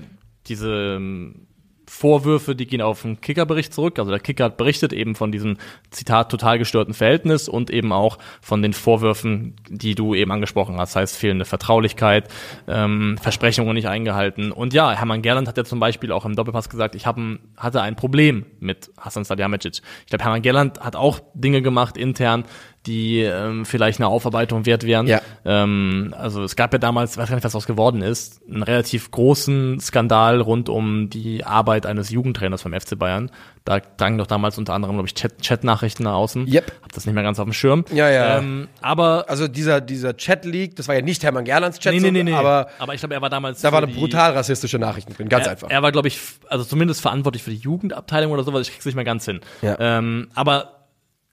[0.47, 1.48] diese ähm,
[1.89, 3.99] Vorwürfe, die gehen auf den Kicker-Bericht zurück.
[3.99, 5.57] Also der Kicker hat berichtet eben von diesem
[5.91, 10.97] Zitat total gestörten Verhältnis und eben auch von den Vorwürfen, die du eben angesprochen hast.
[10.97, 12.29] Heißt fehlende Vertraulichkeit,
[12.67, 14.53] ähm, Versprechungen nicht eingehalten.
[14.53, 17.39] Und ja, Hermann Gerland hat ja zum Beispiel auch im Doppelpass gesagt, ich hab ein,
[17.57, 19.81] hatte ein Problem mit Hasan Salihamidzic.
[20.03, 22.45] Ich glaube, Hermann Gerland hat auch Dinge gemacht intern,
[22.87, 25.07] die ähm, vielleicht eine Aufarbeitung wert wären.
[25.07, 25.21] Ja.
[25.45, 28.63] Ähm, also es gab ja damals, ich weiß gar nicht, was daraus geworden ist, einen
[28.63, 33.31] relativ großen Skandal rund um die Arbeit eines Jugendtrainers vom FC Bayern.
[33.65, 36.47] Da drangen doch damals unter anderem, glaube ich, Chat- Chat-Nachrichten nach außen.
[36.49, 36.73] Yep.
[36.83, 37.85] Hab das nicht mehr ganz auf dem Schirm.
[37.93, 38.39] Ja, ja.
[38.39, 42.11] Ähm, aber Also dieser, dieser Chat-Leak, das war ja nicht Hermann Gerlands Chat, nee, nee,
[42.11, 42.33] nee, nee.
[42.33, 45.47] aber aber ich glaube, er war damals da war eine brutal rassistische Nachrichten drin, ganz
[45.47, 45.69] er, einfach.
[45.69, 46.19] Er war, glaube ich,
[46.49, 48.63] also zumindest verantwortlich für die Jugendabteilung oder sowas.
[48.63, 49.41] Ich krieg's nicht mehr ganz hin.
[49.61, 49.77] Ja.
[49.79, 50.87] Ähm, aber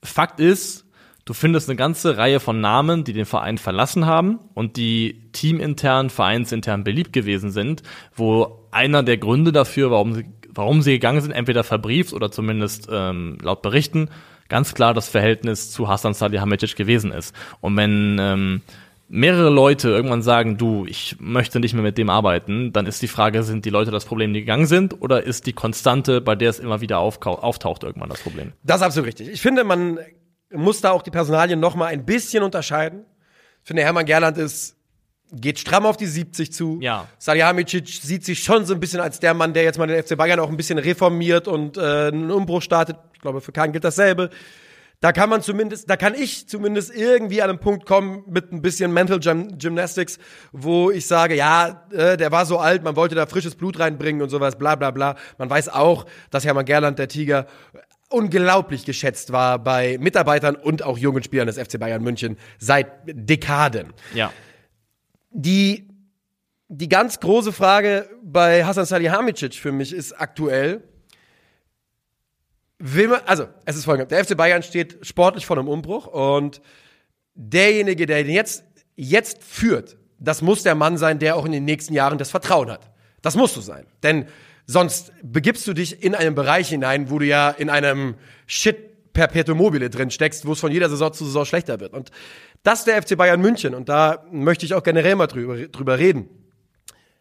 [0.03, 0.84] Fakt ist,
[1.25, 6.09] du findest eine ganze Reihe von Namen, die den Verein verlassen haben und die teamintern,
[6.09, 7.81] vereinsintern beliebt gewesen sind,
[8.15, 12.87] wo einer der Gründe dafür, warum sie, warum sie gegangen sind, entweder verbrieft oder zumindest
[12.91, 14.09] ähm, laut Berichten,
[14.49, 17.35] ganz klar das Verhältnis zu Hasan Salihamidzic gewesen ist.
[17.59, 18.61] Und wenn ähm,
[19.07, 23.07] mehrere Leute irgendwann sagen, du, ich möchte nicht mehr mit dem arbeiten, dann ist die
[23.07, 26.51] Frage, sind die Leute das Problem, die gegangen sind, oder ist die Konstante, bei der
[26.51, 28.53] es immer wieder auftaucht, irgendwann das Problem?
[28.63, 29.29] Das ist absolut richtig.
[29.29, 29.97] Ich finde, man
[30.51, 33.05] muss da auch die Personalien noch mal ein bisschen unterscheiden.
[33.61, 34.75] Ich finde, Hermann Gerland ist,
[35.31, 36.79] geht stramm auf die 70 zu.
[36.81, 37.07] Ja.
[37.17, 40.17] Salihamidzic sieht sich schon so ein bisschen als der Mann, der jetzt mal den FC
[40.17, 42.97] Bayern auch ein bisschen reformiert und äh, einen Umbruch startet.
[43.13, 44.29] Ich glaube, für Kahn gilt dasselbe.
[45.01, 48.61] Da kann man zumindest, da kann ich zumindest irgendwie an einen Punkt kommen mit ein
[48.61, 50.19] bisschen Mental Gym Gymnastics,
[50.51, 54.21] wo ich sage, ja, äh, der war so alt, man wollte da frisches Blut reinbringen
[54.21, 55.15] und sowas, bla bla bla.
[55.37, 57.45] Man weiß auch, dass Hermann Gerland, der Tiger,
[58.09, 63.93] unglaublich geschätzt war bei Mitarbeitern und auch jungen Spielern des FC Bayern München seit Dekaden.
[64.13, 64.31] Ja.
[65.31, 65.87] Die,
[66.67, 70.83] die ganz große Frage bei Hasan Salihamidzic für mich ist aktuell,
[72.79, 76.61] will man, also, es ist folgendes, der FC Bayern steht sportlich vor einem Umbruch und
[77.33, 78.63] derjenige, der ihn jetzt,
[78.95, 82.71] jetzt führt, das muss der Mann sein, der auch in den nächsten Jahren das Vertrauen
[82.71, 82.89] hat.
[83.21, 83.85] Das musst du sein.
[84.03, 84.27] Denn
[84.65, 88.15] sonst begibst du dich in einen Bereich hinein, wo du ja in einem
[88.47, 91.93] Shit Perpetuum mobile drin steckst, wo es von jeder Saison zu Saison schlechter wird.
[91.93, 92.11] Und
[92.63, 93.73] das der FC Bayern München.
[93.73, 96.29] Und da möchte ich auch generell mal drüber, drüber reden.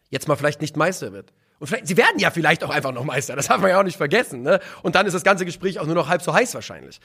[0.09, 1.33] Jetzt mal vielleicht nicht Meister wird.
[1.59, 3.35] Und vielleicht, sie werden ja vielleicht auch einfach noch Meister.
[3.35, 4.41] Das darf man ja auch nicht vergessen.
[4.41, 4.59] Ne?
[4.83, 6.99] Und dann ist das ganze Gespräch auch nur noch halb so heiß wahrscheinlich.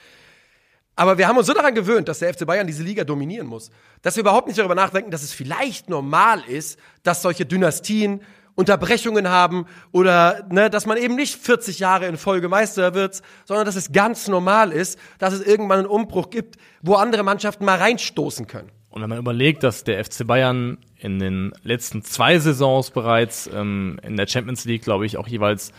[0.97, 3.70] Aber wir haben uns so daran gewöhnt, dass der FC Bayern diese Liga dominieren muss,
[4.03, 8.20] dass wir überhaupt nicht darüber nachdenken, dass es vielleicht normal ist, dass solche Dynastien
[8.61, 13.65] Unterbrechungen haben oder ne, dass man eben nicht 40 Jahre in Folge Meister wird, sondern
[13.65, 17.79] dass es ganz normal ist, dass es irgendwann einen Umbruch gibt, wo andere Mannschaften mal
[17.79, 18.71] reinstoßen können.
[18.91, 23.99] Und wenn man überlegt, dass der FC Bayern in den letzten zwei Saisons bereits ähm,
[24.03, 25.73] in der Champions League, glaube ich, auch jeweils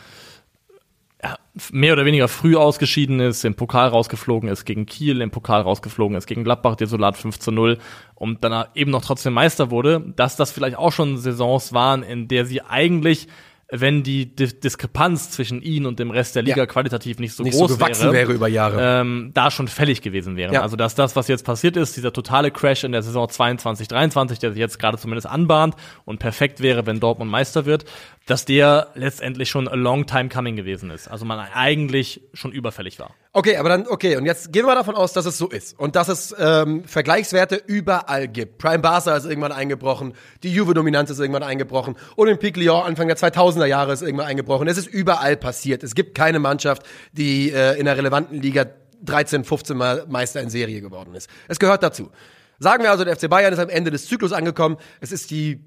[1.71, 6.17] mehr oder weniger früh ausgeschieden ist, im Pokal rausgeflogen ist gegen Kiel, im Pokal rausgeflogen
[6.17, 7.77] ist gegen Gladbach, desolat 5 zu 0
[8.15, 12.27] und dann eben noch trotzdem Meister wurde, dass das vielleicht auch schon Saisons waren, in
[12.27, 13.27] der sie eigentlich
[13.71, 16.65] wenn die Di Diskrepanz zwischen ihnen und dem Rest der Liga Ja.
[16.65, 19.01] qualitativ nicht so Nicht so groß gewachsen wäre, wäre über Jahre.
[19.01, 20.53] ähm, da schon fällig gewesen wären.
[20.53, 20.61] Ja.
[20.61, 24.39] Also dass das, was jetzt passiert ist, dieser totale Crash in der Saison 22, 23,
[24.39, 27.85] der sich jetzt gerade zumindest anbahnt und perfekt wäre, wenn Dortmund Meister wird,
[28.27, 31.07] dass der letztendlich schon a long time coming gewesen ist.
[31.07, 33.15] Also man eigentlich schon überfällig war.
[33.33, 35.79] Okay, aber dann, okay, und jetzt gehen wir mal davon aus, dass es so ist
[35.79, 38.57] und dass es ähm, Vergleichswerte überall gibt.
[38.57, 40.13] Prime Barca ist irgendwann eingebrochen,
[40.43, 43.15] die Juve-Dominanz ist irgendwann eingebrochen, Olympique Lyon Anfang der
[43.61, 44.67] 2000er Jahre ist irgendwann eingebrochen.
[44.67, 45.83] Es ist überall passiert.
[45.83, 48.65] Es gibt keine Mannschaft, die äh, in der relevanten Liga
[49.03, 51.29] 13, 15 Mal Meister in Serie geworden ist.
[51.47, 52.11] Es gehört dazu.
[52.59, 54.77] Sagen wir also, der FC Bayern ist am Ende des Zyklus angekommen.
[54.99, 55.65] Es ist die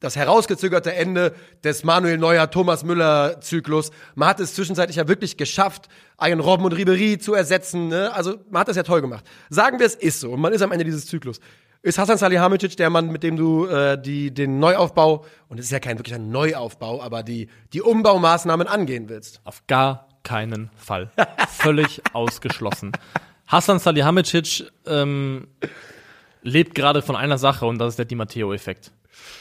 [0.00, 3.90] das herausgezögerte Ende des Manuel Neuer, Thomas Müller Zyklus.
[4.14, 7.88] Man hat es zwischenzeitlich ja wirklich geschafft, einen Robben und Ribery zu ersetzen.
[7.88, 8.10] Ne?
[8.14, 9.26] Also man hat das ja toll gemacht.
[9.50, 11.38] Sagen wir, es ist so und man ist am Ende dieses Zyklus.
[11.82, 15.72] Ist Hasan Salihamidzic der Mann, mit dem du äh, die, den Neuaufbau, und es ist
[15.72, 19.40] ja kein wirklicher Neuaufbau, aber die, die Umbaumaßnahmen angehen willst?
[19.44, 21.10] Auf gar keinen Fall.
[21.48, 22.92] Völlig ausgeschlossen.
[23.46, 25.48] Hasan Salihamidzic ähm,
[26.42, 28.92] lebt gerade von einer Sache und das ist der Di Matteo-Effekt.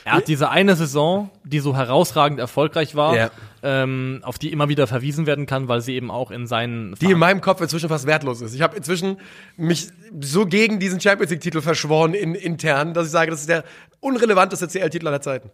[0.06, 3.32] Er hat diese eine Saison, die so herausragend erfolgreich war, Ja.
[3.62, 7.12] ähm, auf die immer wieder verwiesen werden kann, weil sie eben auch in seinen Die
[7.12, 8.54] in meinem Kopf inzwischen fast wertlos ist.
[8.56, 9.18] Ich habe inzwischen
[9.58, 9.90] mich
[10.22, 13.64] so gegen diesen Champions League-Titel verschworen in, intern, dass ich sage, das ist der
[14.00, 15.52] unrelevanteste CL-Titel aller Zeiten.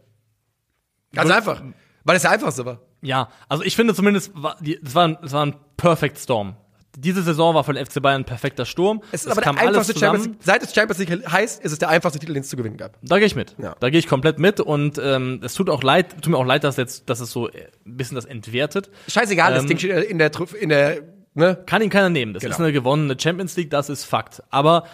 [1.13, 1.37] Ganz Gut.
[1.37, 1.63] einfach.
[2.03, 2.79] Weil es der einfachste war.
[3.01, 6.55] Ja, also ich finde zumindest, es war, es war ein Perfect Storm.
[6.97, 9.01] Diese Saison war den FC Bayern ein perfekter Sturm.
[9.11, 10.37] Es ist aber der einfachste Champions League.
[10.41, 12.97] Seit es Champions League heißt, ist es der einfachste Titel, den es zu gewinnen gab.
[13.01, 13.55] Da gehe ich mit.
[13.61, 13.75] Ja.
[13.79, 16.63] Da gehe ich komplett mit und ähm, es tut auch leid, tut mir auch leid,
[16.63, 17.51] dass jetzt, dass es so ein
[17.97, 18.89] bisschen das entwertet.
[19.07, 21.01] Scheißegal, das Ähm, Ding steht in der, in der,
[21.33, 21.57] ne?
[21.65, 22.33] Kann ihn keiner nehmen.
[22.33, 22.53] Das Genau.
[22.55, 24.41] ist eine gewonnene Champions League, das ist Fakt.
[24.49, 24.85] Aber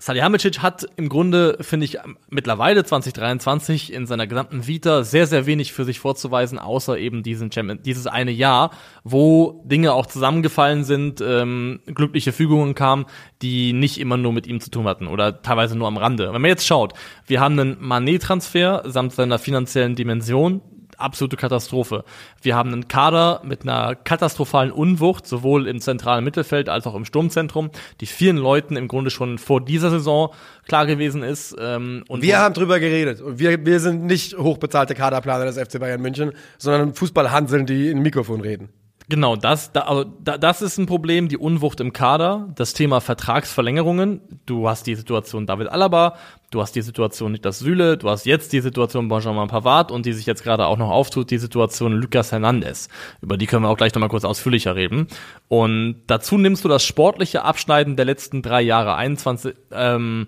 [0.00, 1.98] Salihamidzic hat im Grunde, finde ich,
[2.30, 7.50] mittlerweile 2023 in seiner gesamten Vita sehr, sehr wenig für sich vorzuweisen, außer eben diesen
[7.50, 8.70] Champion, dieses eine Jahr,
[9.02, 13.06] wo Dinge auch zusammengefallen sind, ähm, glückliche Fügungen kamen,
[13.42, 16.32] die nicht immer nur mit ihm zu tun hatten oder teilweise nur am Rande.
[16.32, 16.94] Wenn man jetzt schaut,
[17.26, 20.62] wir haben einen Manet-Transfer samt seiner finanziellen Dimension,
[20.98, 22.04] absolute Katastrophe.
[22.42, 27.04] Wir haben einen Kader mit einer katastrophalen Unwucht, sowohl im zentralen Mittelfeld als auch im
[27.04, 27.70] Sturmzentrum,
[28.00, 30.32] die vielen Leuten im Grunde schon vor dieser Saison
[30.66, 31.56] klar gewesen ist.
[31.58, 33.20] Ähm, und Wir haben drüber geredet.
[33.20, 38.00] Und wir, wir sind nicht hochbezahlte Kaderplaner des FC Bayern München, sondern Fußballhanseln, die in
[38.00, 38.68] Mikrofon reden.
[39.10, 43.00] Genau, das, da, also, da, das ist ein Problem, die Unwucht im Kader, das Thema
[43.00, 44.20] Vertragsverlängerungen.
[44.44, 46.16] Du hast die Situation David Alaba,
[46.50, 50.12] du hast die Situation Niklas Süle, du hast jetzt die Situation Benjamin Pavard und die
[50.12, 52.90] sich jetzt gerade auch noch auftut, die Situation Lucas Hernandez.
[53.22, 55.06] Über die können wir auch gleich nochmal kurz ausführlicher reden.
[55.48, 60.26] Und dazu nimmst du das sportliche Abschneiden der letzten drei Jahre, 21, ähm,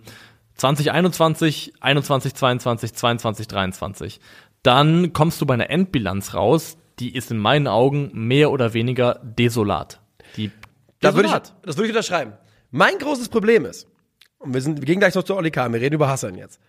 [0.55, 4.21] 2021, 21, 22, 22, 23.
[4.63, 9.21] Dann kommst du bei einer Endbilanz raus, die ist in meinen Augen mehr oder weniger
[9.23, 10.01] desolat.
[10.37, 10.51] Die
[11.01, 12.35] Da würde ich, das würde ich unterschreiben.
[12.71, 13.89] Mein großes Problem ist,
[14.39, 16.61] und wir, sind, wir gehen gleich noch zu Oli Kahn, wir reden über Hassan jetzt.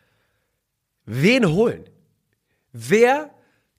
[1.05, 1.83] Wen holen?
[2.71, 3.29] Wer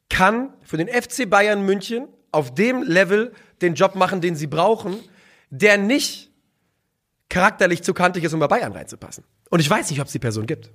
[0.08, 5.00] kann für den FC Bayern München auf dem Level den Job machen, den sie brauchen,
[5.50, 6.30] der nicht
[7.28, 9.24] charakterlich zu kantig ist, um bei Bayern reinzupassen?
[9.50, 10.70] Und ich weiß nicht, ob es die Person gibt.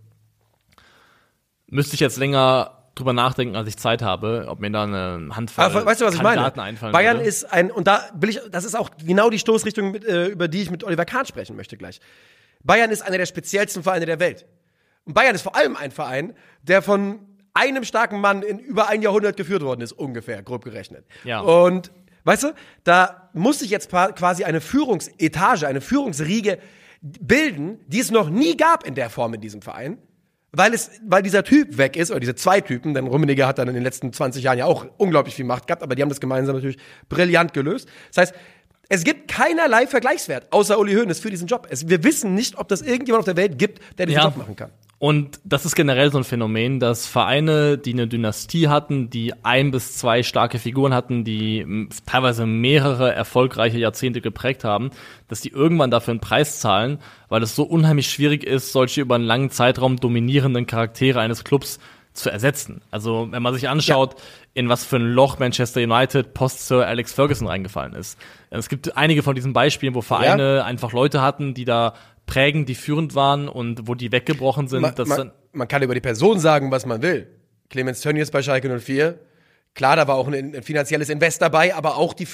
[1.68, 5.66] Müsste ich jetzt länger drüber nachdenken, als ich Zeit habe, ob mir da eine Handvoll
[5.66, 6.54] Aber weißt du, was ich meine?
[6.62, 7.30] Einfallen Bayern würde.
[7.30, 10.48] ist ein, und da will ich, das ist auch genau die Stoßrichtung, mit, äh, über
[10.48, 12.00] die ich mit Oliver Kahn sprechen möchte gleich.
[12.64, 14.46] Bayern ist einer der speziellsten Vereine der Welt.
[15.06, 17.20] Und Bayern ist vor allem ein Verein, der von
[17.54, 21.06] einem starken Mann in über ein Jahrhundert geführt worden ist, ungefähr, grob gerechnet.
[21.24, 21.40] Ja.
[21.40, 21.92] Und
[22.24, 26.60] weißt du, da muss sich jetzt quasi eine Führungsetage, eine Führungsriege
[27.02, 29.98] bilden, die es noch nie gab in der Form in diesem Verein.
[30.54, 33.68] Weil, es, weil dieser Typ weg ist, oder diese zwei Typen, denn Rummenigge hat dann
[33.68, 36.22] in den letzten 20 Jahren ja auch unglaublich viel Macht gehabt, aber die haben das
[36.22, 36.78] gemeinsam natürlich
[37.10, 37.90] brillant gelöst.
[38.14, 38.36] Das heißt,
[38.90, 41.68] es gibt keinerlei Vergleichswert, außer Uli Hoeneß für diesen Job.
[41.70, 44.26] Es, wir wissen nicht, ob das irgendjemand auf der Welt gibt, der diesen Ja.
[44.26, 44.72] Job machen kann.
[45.00, 49.70] Und das ist generell so ein Phänomen, dass Vereine, die eine Dynastie hatten, die ein
[49.70, 54.90] bis zwei starke Figuren hatten, die teilweise mehrere erfolgreiche Jahrzehnte geprägt haben,
[55.28, 56.98] dass die irgendwann dafür einen Preis zahlen,
[57.30, 61.80] weil es so unheimlich schwierig ist, solche über einen langen Zeitraum dominierenden Charaktere eines Clubs
[62.14, 62.82] zu ersetzen.
[62.90, 64.16] Also wenn man sich anschaut,
[64.56, 68.18] in was für ein Loch Manchester United post Sir Alex Ferguson reingefallen ist.
[68.50, 71.94] Es gibt einige von diesen Beispielen, wo Vereine einfach Leute hatten, die da
[72.28, 74.82] prägend, die führend waren und wo die weggebrochen sind.
[74.82, 77.28] Man, man, man kann über die Person sagen, was man will.
[77.70, 79.20] Clemens Tönnies bei Schalke 04.
[79.74, 82.26] Klar, da war auch ein, ein finanzielles Invest dabei, aber auch die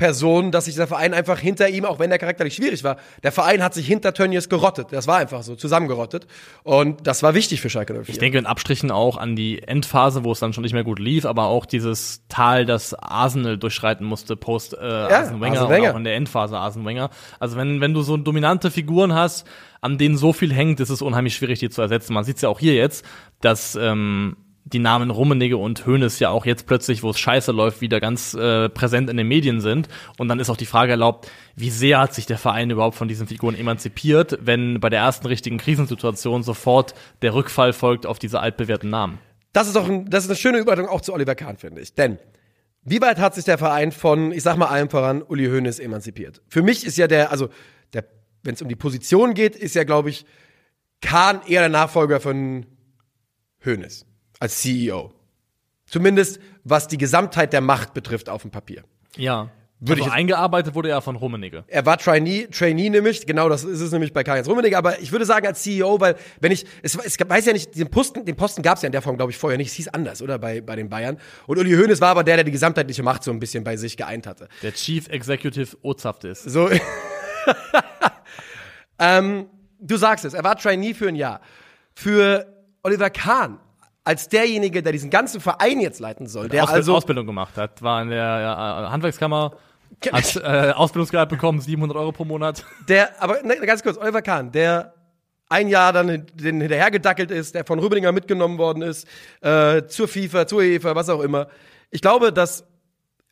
[0.00, 3.32] Führungsperson, dass sich der Verein einfach hinter ihm, auch wenn der charakterlich schwierig war, der
[3.32, 4.88] Verein hat sich hinter Tönnies gerottet.
[4.90, 6.26] Das war einfach so, zusammengerottet.
[6.62, 8.08] Und das war wichtig für Schalke 04.
[8.08, 10.98] ich denke in Abstrichen auch an die Endphase, wo es dann schon nicht mehr gut
[10.98, 15.88] lief, aber auch dieses Tal, das Arsenal durchschreiten musste, post äh, Arsene Wenger, Arsene Wenger.
[15.88, 17.10] und auch in der Endphase Arsene Wenger.
[17.38, 19.46] Also wenn, wenn du so dominante Figuren hast,
[19.80, 22.12] an denen so viel hängt, ist es unheimlich schwierig, die zu ersetzen.
[22.12, 23.04] Man sieht es ja auch hier jetzt,
[23.40, 24.36] dass ähm,
[24.72, 28.34] die Namen Rummenigge und Hoeneß ja auch jetzt plötzlich, wo es scheiße läuft, wieder ganz
[28.34, 29.88] äh, präsent in den Medien sind.
[30.18, 33.08] Und dann ist auch die Frage erlaubt, wie sehr hat sich der Verein überhaupt von
[33.08, 38.40] diesen Figuren emanzipiert, wenn bei der ersten richtigen Krisensituation sofort der Rückfall folgt auf diese
[38.40, 39.18] altbewährten Namen.
[39.52, 41.94] Das ist doch ein, das ist eine schöne Überleitung auch zu Oliver Kahn, finde ich.
[41.94, 42.18] Denn
[42.82, 46.40] wie weit hat sich der Verein von, ich sag mal allem voran, Uli Hoeneß emanzipiert?
[46.48, 47.48] Für mich ist ja der, also
[47.92, 48.04] der,
[48.42, 50.24] wenn es um die Position geht, ist ja, glaube ich,
[51.02, 52.66] Kahn eher der Nachfolger von
[53.64, 54.06] Hoeneß.
[54.40, 55.12] Als CEO.
[55.86, 58.82] Zumindest was die Gesamtheit der Macht betrifft auf dem Papier.
[59.16, 59.50] Ja.
[59.82, 61.64] Würde also ich- eingearbeitet wurde er von Rummenigge.
[61.66, 65.10] Er war Trainee, Trainee nämlich, genau das ist es nämlich bei Karl-Heinz Rummenigge, aber ich
[65.10, 68.36] würde sagen als CEO, weil wenn ich, es, es weiß ja nicht, den Posten, den
[68.36, 70.38] Posten gab es ja in der Form, glaube ich, vorher nicht, es hieß anders, oder,
[70.38, 71.18] bei, bei den Bayern.
[71.46, 73.96] Und Uli Hoeneß war aber der, der die gesamtheitliche Macht so ein bisschen bei sich
[73.96, 74.48] geeint hatte.
[74.62, 76.42] Der Chief Executive Ozaft ist.
[76.44, 76.68] So.
[78.98, 79.46] ähm,
[79.80, 81.40] du sagst es, er war Trainee für ein Jahr.
[81.94, 82.46] Für
[82.82, 83.58] Oliver Kahn,
[84.04, 87.82] als derjenige, der diesen ganzen Verein jetzt leiten soll, der Ausbild also Ausbildung gemacht hat,
[87.82, 89.52] war in der äh, Handwerkskammer,
[90.12, 92.64] hat äh, Ausbildungsgehalt bekommen, 700 Euro pro Monat.
[92.88, 94.94] Der, aber ne, ganz kurz, Oliver Kahn, der
[95.48, 99.06] ein Jahr dann den hinterhergedackelt ist, der von Rübelinger mitgenommen worden ist,
[99.42, 101.48] äh, zur FIFA, zur UEFA, was auch immer.
[101.90, 102.64] Ich glaube, dass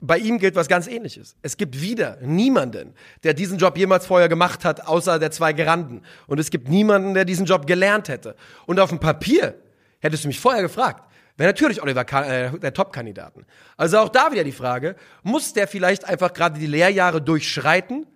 [0.01, 1.37] bei ihm gilt was ganz ähnliches.
[1.43, 2.95] Es gibt wieder niemanden,
[3.25, 6.03] der diesen Job jemals vorher gemacht hat, außer der zwei Geranden.
[6.27, 8.37] Und es gibt niemanden, der diesen Job gelernt hätte.
[8.67, 9.55] Und auf dem Papier
[10.01, 11.05] hättest du mich vorher gefragt,
[11.37, 13.47] wäre natürlich Oliver Kahn äh, der Top-Kandidaten.
[13.77, 18.07] Also auch da wieder die Frage, muss der vielleicht einfach gerade die Lehrjahre durchschreiten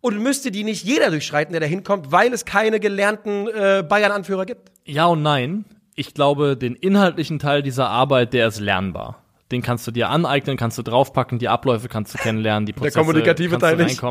[0.00, 4.44] und müsste die nicht jeder durchschreiten, der da hinkommt, weil es keine gelernten äh, Bayern-Anführer
[4.44, 4.70] gibt?
[4.84, 5.64] Ja und nein.
[5.94, 9.22] Ich glaube, den inhaltlichen Teil dieser Arbeit, der ist lernbar.
[9.52, 12.98] Den kannst du dir aneignen, kannst du draufpacken, die Abläufe kannst du kennenlernen, die Prozesse
[12.98, 14.02] kommunikative kannst Teil du nicht.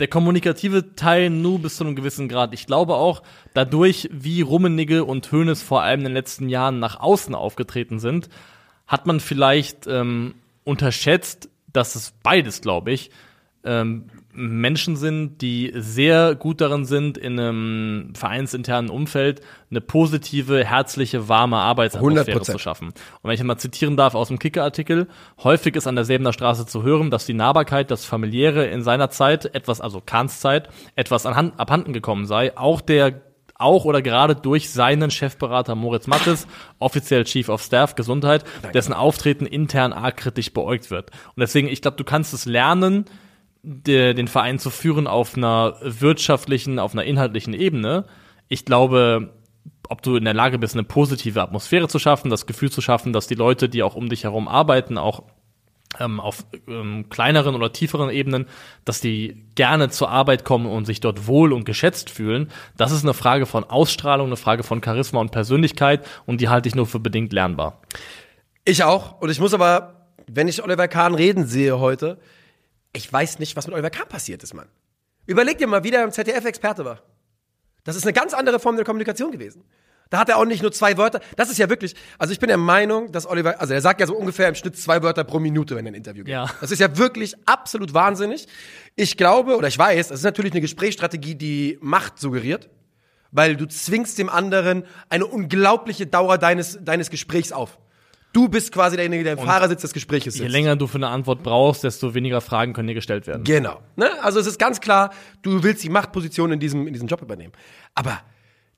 [0.00, 2.54] Der kommunikative Teil nur bis zu einem gewissen Grad.
[2.54, 3.22] Ich glaube auch,
[3.54, 8.28] dadurch, wie Rummenigge und Hoeneß vor allem in den letzten Jahren nach außen aufgetreten sind,
[8.86, 10.34] hat man vielleicht ähm,
[10.64, 13.10] unterschätzt, dass es beides, glaube ich,
[13.64, 21.28] ähm, Menschen sind, die sehr gut darin sind, in einem vereinsinternen Umfeld eine positive, herzliche,
[21.28, 22.52] warme Arbeitsatmosphäre 100%.
[22.52, 22.88] zu schaffen.
[22.88, 25.08] Und wenn ich mal zitieren darf aus dem Kicker-Artikel,
[25.42, 29.10] häufig ist an der Säbener Straße zu hören, dass die Nahbarkeit, das Familiäre in seiner
[29.10, 32.56] Zeit etwas, also Kahns Zeit, etwas anhand, abhanden gekommen sei.
[32.56, 33.22] Auch der
[33.58, 36.46] auch oder gerade durch seinen Chefberater Moritz Mattes,
[36.78, 41.10] offiziell Chief of Staff Gesundheit, dessen Auftreten intern arg kritisch beäugt wird.
[41.10, 43.06] Und deswegen, ich glaube, du kannst es lernen,
[43.62, 48.04] de, den Verein zu führen auf einer wirtschaftlichen, auf einer inhaltlichen Ebene.
[48.48, 49.34] Ich glaube,
[49.88, 53.12] ob du in der Lage bist, eine positive Atmosphäre zu schaffen, das Gefühl zu schaffen,
[53.12, 55.22] dass die Leute, die auch um dich herum arbeiten, auch
[55.98, 58.46] ähm, auf ähm, kleineren oder tieferen Ebenen,
[58.84, 62.50] dass die gerne zur Arbeit kommen und sich dort wohl und geschätzt fühlen.
[62.76, 66.68] Das ist eine Frage von Ausstrahlung, eine Frage von Charisma und Persönlichkeit und die halte
[66.68, 67.80] ich nur für bedingt lernbar.
[68.64, 69.20] Ich auch.
[69.20, 72.18] Und ich muss aber, wenn ich Oliver Kahn reden sehe heute,
[72.92, 74.68] ich weiß nicht, was mit Oliver Kahn passiert ist, Mann.
[75.26, 77.02] Überleg dir mal, wie der im ZDF Experte war.
[77.84, 79.64] Das ist eine ganz andere Form der Kommunikation gewesen.
[80.10, 81.20] Da hat er auch nicht nur zwei Wörter.
[81.36, 84.06] Das ist ja wirklich, also ich bin der Meinung, dass Oliver, also er sagt ja
[84.06, 86.30] so ungefähr im Schnitt zwei Wörter pro Minute, wenn er ein Interview gibt.
[86.30, 86.50] Ja.
[86.60, 88.48] Das ist ja wirklich absolut wahnsinnig.
[88.96, 92.70] Ich glaube, oder ich weiß, das ist natürlich eine Gesprächsstrategie, die Macht suggeriert,
[93.32, 97.78] weil du zwingst dem anderen eine unglaubliche Dauer deines, deines Gesprächs auf.
[98.32, 100.38] Du bist quasi derjenige, der im Fahrersitz des Gesprächs sitzt.
[100.38, 103.44] Je länger du für eine Antwort brauchst, desto weniger Fragen können dir gestellt werden.
[103.44, 103.80] Genau.
[103.96, 104.10] Ne?
[104.22, 105.10] Also es ist ganz klar,
[105.42, 107.52] du willst die Machtposition in diesem, in diesem Job übernehmen.
[107.94, 108.20] Aber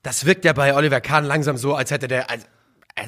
[0.03, 2.47] das wirkt ja bei Oliver Kahn langsam so, als hätte der, als,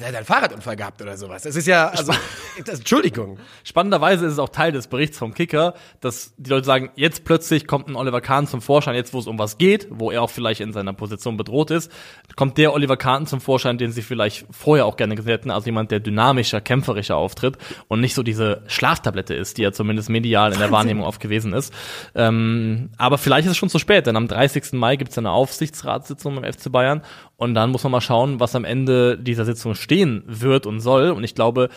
[0.01, 1.43] er einen Fahrradunfall gehabt oder sowas.
[1.43, 2.13] Das ist ja, also,
[2.65, 3.37] das, Entschuldigung.
[3.63, 7.67] Spannenderweise ist es auch Teil des Berichts vom Kicker, dass die Leute sagen, jetzt plötzlich
[7.67, 10.29] kommt ein Oliver Kahn zum Vorschein, jetzt wo es um was geht, wo er auch
[10.29, 11.91] vielleicht in seiner Position bedroht ist,
[12.35, 15.65] kommt der Oliver Kahn zum Vorschein, den sie vielleicht vorher auch gerne gesehen hätten, also
[15.65, 20.53] jemand, der dynamischer, kämpferischer auftritt und nicht so diese Schlaftablette ist, die er zumindest medial
[20.53, 21.73] in der Wahrnehmung oft gewesen ist.
[22.15, 24.73] Ähm, aber vielleicht ist es schon zu spät, denn am 30.
[24.73, 27.01] Mai gibt es eine Aufsichtsratssitzung beim FC Bayern
[27.37, 31.11] und dann muss man mal schauen, was am Ende dieser Sitzung stehen wird und soll.
[31.11, 31.69] Und ich glaube,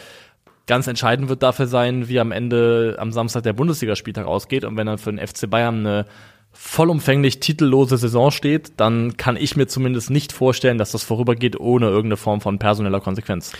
[0.66, 4.64] Ganz entscheidend wird dafür sein, wie am Ende am Samstag der Bundesligaspieltag ausgeht.
[4.64, 6.06] Und wenn dann für den FC Bayern eine
[6.52, 11.86] vollumfänglich titellose Saison steht, dann kann ich mir zumindest nicht vorstellen, dass das vorübergeht ohne
[11.86, 13.52] irgendeine Form von personeller Konsequenz.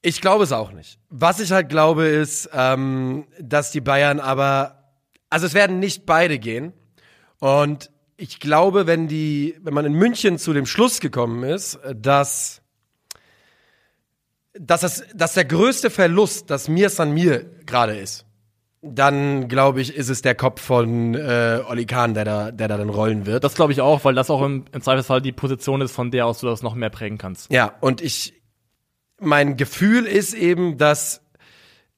[0.00, 0.98] Ich glaube es auch nicht.
[1.10, 4.94] Was ich halt glaube, ist, ähm, dass die Bayern aber,
[5.28, 6.72] also es werden nicht beide gehen.
[7.38, 12.62] Und ich glaube, wenn die, wenn man in München zu dem Schluss gekommen ist, dass,
[14.58, 18.24] dass, das, dass der größte Verlust, das Mir San Mir gerade ist,
[18.82, 22.76] dann glaube ich, ist es der Kopf von äh, Oli Kahn, der da, der da
[22.76, 23.42] dann rollen wird.
[23.42, 26.26] Das glaube ich auch, weil das auch im, im Zweifelsfall die Position ist, von der
[26.26, 27.50] aus du das noch mehr prägen kannst.
[27.50, 28.42] Ja, und ich,
[29.18, 31.22] mein Gefühl ist eben, dass,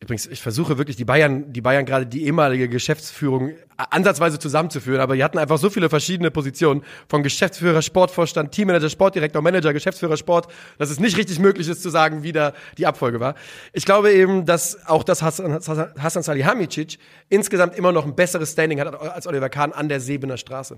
[0.01, 5.17] übrigens, ich versuche wirklich die Bayern, die Bayern gerade die ehemalige Geschäftsführung ansatzweise zusammenzuführen, aber
[5.17, 10.53] die hatten einfach so viele verschiedene Positionen, von Geschäftsführer, Sportvorstand, Teammanager, Sportdirektor, Manager, Geschäftsführer, Sport,
[10.79, 13.35] dass es nicht richtig möglich ist zu sagen, wie da die Abfolge war.
[13.73, 16.99] Ich glaube eben, dass auch das Hassan, Hassan Salihamidzic
[17.31, 20.77] insgesamt immer noch ein besseres Standing hat als Oliver Kahn an der Sebener Straße.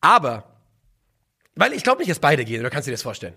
[0.00, 0.44] Aber,
[1.56, 3.34] weil ich glaube nicht, dass beide gehen, oder kannst du dir das vorstellen?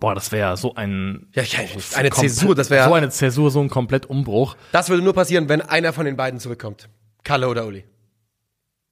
[0.00, 1.58] Boah, das wäre so ein Ja, ich,
[1.96, 2.88] eine Zäsur, das wäre.
[2.88, 4.56] so eine Zäsur, so ein komplett Umbruch.
[4.72, 6.88] das würde nur passieren, wenn einer von den beiden zurückkommt.
[7.24, 7.84] Kalle oder Uli.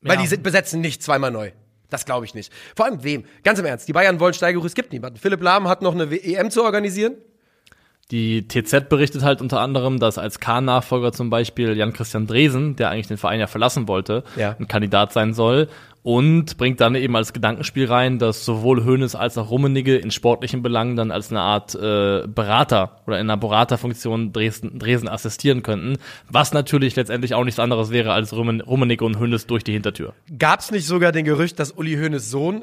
[0.01, 0.23] Weil Ja.
[0.23, 1.53] die sind, besetzen nicht zweimal neu.
[1.91, 2.53] Das glaube ich nicht.
[2.75, 3.25] Vor allem wem?
[3.45, 5.19] Ganz im Ernst, die Bayern wollen Steigerung, es gibt niemanden.
[5.19, 7.15] Philipp Lahm hat noch eine EM zu organisieren.
[8.13, 13.09] Die TZ berichtet halt unter anderem, dass als K-Nachfolger zum Beispiel Jan-Christian Dresen, der eigentlich
[13.09, 14.55] den Verein ja verlassen wollte, Ja.
[14.61, 15.69] ein Kandidat sein soll
[16.07, 20.63] und bringt dann eben als Gedankenspiel rein, dass sowohl Hoeneß als auch Rummenigge in sportlichen
[20.63, 25.99] Belangen dann als eine Art äh, Berater oder in einer Beraterfunktion Dresden, Dresen assistieren könnten,
[26.31, 30.15] was natürlich letztendlich auch nichts anderes wäre als Rummen, Rummenigge und Hoeneß durch die Hintertür.
[30.39, 32.63] Gab es nicht sogar den Gerücht, dass Uli Hoeneß Sohn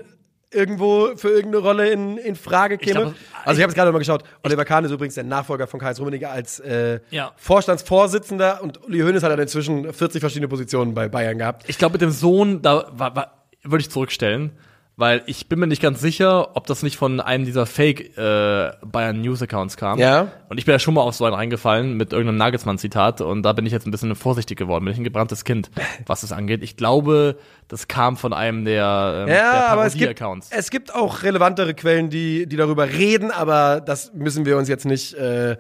[0.54, 3.00] irgendwo für irgendeine Rolle in, in Frage käme?
[3.02, 4.24] glaube, also ich habe es gerade mal geschaut.
[4.44, 7.32] Oliver Kahn ist übrigens der Nachfolger von Karl Rummenigge als äh, Ja.
[7.38, 11.64] Vorstandsvorsitzender und Uli Hoeneß hat dann inzwischen 40 verschiedene Positionen bei Bayern gehabt.
[11.68, 14.52] Ich glaube, mit dem Sohn, da war, war, würde ich zurückstellen,
[14.96, 18.72] weil ich bin mir nicht ganz sicher, ob das nicht von einem dieser Fake äh,
[18.86, 19.98] Bayern News Accounts kam.
[19.98, 20.32] Ja.
[20.50, 23.54] Und ich bin ja schon mal auf so einen reingefallen mit irgendeinem Nagelsmann-Zitat und da
[23.54, 25.72] bin ich jetzt ein bisschen vorsichtig geworden, bin ich ein gebranntes Kind,
[26.06, 26.62] was das angeht.
[26.62, 27.38] Ich glaube,
[27.68, 30.22] das kam von einem der, ähm, der Ja, aber es gibt,
[30.52, 34.86] es gibt auch relevantere Quellen, die, die darüber reden, aber das müssen wir uns jetzt
[34.86, 35.58] nicht, äh,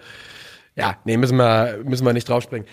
[0.76, 2.68] ja, nee, müssen wir, müssen wir nicht draufspringen.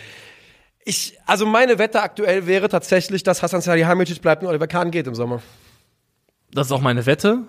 [0.85, 5.07] Ich, also meine Wette aktuell wäre tatsächlich, dass Hasan Salihamidzic bleibt und Oliver Kahn geht
[5.07, 5.41] im Sommer.
[6.53, 7.45] Das ist auch meine Wette.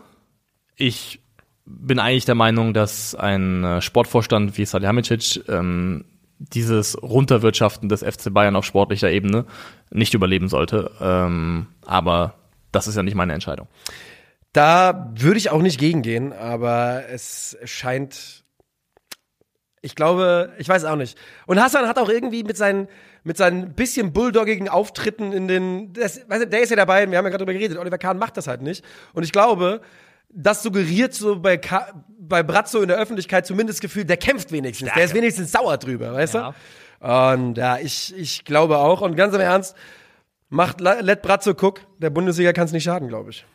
[0.76, 1.22] Ich
[1.66, 6.06] bin eigentlich der Meinung, dass ein äh, Sportvorstand wie Salihamidzic ähm,
[6.38, 9.46] dieses Runterwirtschaften des FC Bayern auf sportlicher Ebene
[9.92, 10.92] nicht überleben sollte.
[11.00, 12.36] Ähm, aber
[12.72, 13.68] das ist ja nicht meine Entscheidung.
[14.54, 18.44] Da würde ich auch nicht gegengehen, aber es scheint.
[19.82, 21.18] Ich glaube, ich weiß auch nicht.
[21.48, 22.88] Und Hassan hat auch irgendwie mit seinen,
[23.24, 25.94] mit seinen bisschen bulldoggigen Auftritten in den.
[25.94, 28.18] Das, weißt du, der ist ja dabei, wir haben ja gerade darüber geredet, Oliver Kahn
[28.18, 28.84] macht das halt nicht.
[29.14, 29.82] Und ich glaube,
[30.30, 34.90] das suggeriert so bei, Ka bei Brazzo in der Öffentlichkeit zumindest Gefühl, der kämpft wenigstens.
[34.96, 36.54] Der ist wenigstens sauer drüber, weißt Ja.
[37.00, 37.38] du?
[37.38, 39.02] Und ja, ich, ich glaube auch.
[39.02, 39.76] Und ganz im Ernst,
[40.50, 43.46] macht, let Brazzo guck, der Bundesliga kann es nicht schaden, glaube ich.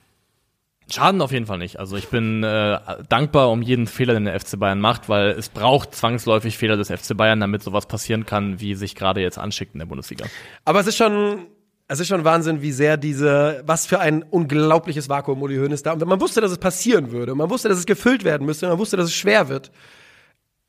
[0.88, 1.78] Schaden auf jeden Fall nicht.
[1.80, 2.78] Also ich bin äh,
[3.08, 6.88] dankbar um jeden Fehler, den der FC Bayern macht, weil es braucht zwangsläufig Fehler des
[6.90, 10.26] FC Bayern, damit sowas passieren kann, wie sich gerade jetzt anschickt in der Bundesliga.
[10.64, 11.46] Aber es ist schon,
[11.88, 15.92] es ist schon Wahnsinn, wie sehr diese, was für ein unglaubliches Vakuum Uli Hoeneß da.
[15.92, 17.34] Und man wusste, dass es passieren würde.
[17.34, 18.68] Man wusste, dass es gefüllt werden müsste.
[18.68, 19.72] Man wusste, dass es schwer wird.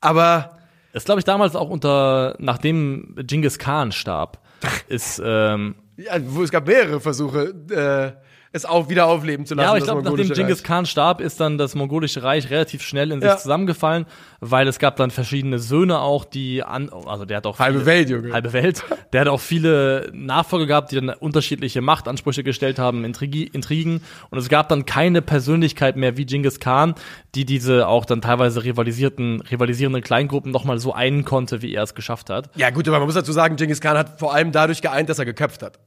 [0.02, 0.58] Aber
[0.94, 4.40] Das glaube ich damals auch unter, nachdem Genghis Khan starb,
[4.88, 9.64] ist ähm, ja, wo- es gab mehrere Versuche, äh, es auch wieder aufleben zu lassen.
[9.66, 10.64] Ja, aber ich glaube, nachdem Genghis.
[10.64, 13.38] Khan starb, ist dann das mongolische Reich relativ schnell in sich Ja.
[13.38, 14.06] zusammengefallen,
[14.40, 17.86] weil es gab dann verschiedene Söhne auch, die an, also der hat auch Halbe viele,
[17.86, 18.34] Welt, Junge.
[18.34, 18.84] halbe Welt.
[19.14, 24.02] Der hat auch viele Nachfolger gehabt, die dann unterschiedliche Machtansprüche gestellt haben, Intrigi, Intrigen.
[24.30, 26.96] Und es gab dann keine Persönlichkeit mehr wie Genghis Khan,
[27.36, 31.96] die diese auch dann teilweise rivalisierten, rivalisierenden Kleingruppen nochmal so einen konnte, wie er es
[31.96, 32.50] geschafft hat.
[32.56, 35.20] Ja, gut, aber man muss dazu sagen, Genghis Khan hat vor allem dadurch geeint, dass
[35.20, 35.80] er geköpft hat.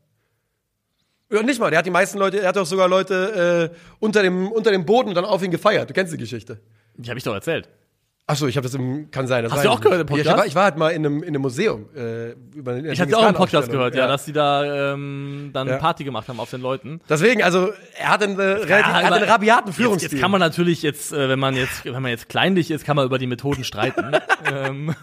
[1.32, 4.22] Ja, nicht mal, der hat die meisten Leute, er hat auch sogar Leute äh, unter,
[4.22, 5.88] dem, unter dem Boden dann auf ihn gefeiert.
[5.88, 6.60] Du kennst die Geschichte.
[6.96, 7.68] Die habe ich doch erzählt.
[8.26, 9.42] Ach so, ich habe das im, kann sein.
[9.42, 10.38] Das Hast du auch gehört im Ja, ich, Podcast?
[10.38, 11.88] war, ich war halt mal in einem, in einem Museum.
[11.96, 15.66] Äh, über eine Ich hatte auch im Podcast gehört, ja, dass die da ähm, dann
[15.66, 15.78] Ja.
[15.78, 17.00] Party gemacht haben auf den Leuten.
[17.08, 20.12] Deswegen, also er hat einen, äh, relativ, er hat einen rabiaten Jetzt, Führungsstil.
[20.12, 22.94] jetzt kann man natürlich jetzt, äh, wenn man jetzt, wenn man jetzt kleinlich ist, kann
[22.94, 24.12] man über die Methoden streiten.
[24.52, 24.94] ähm,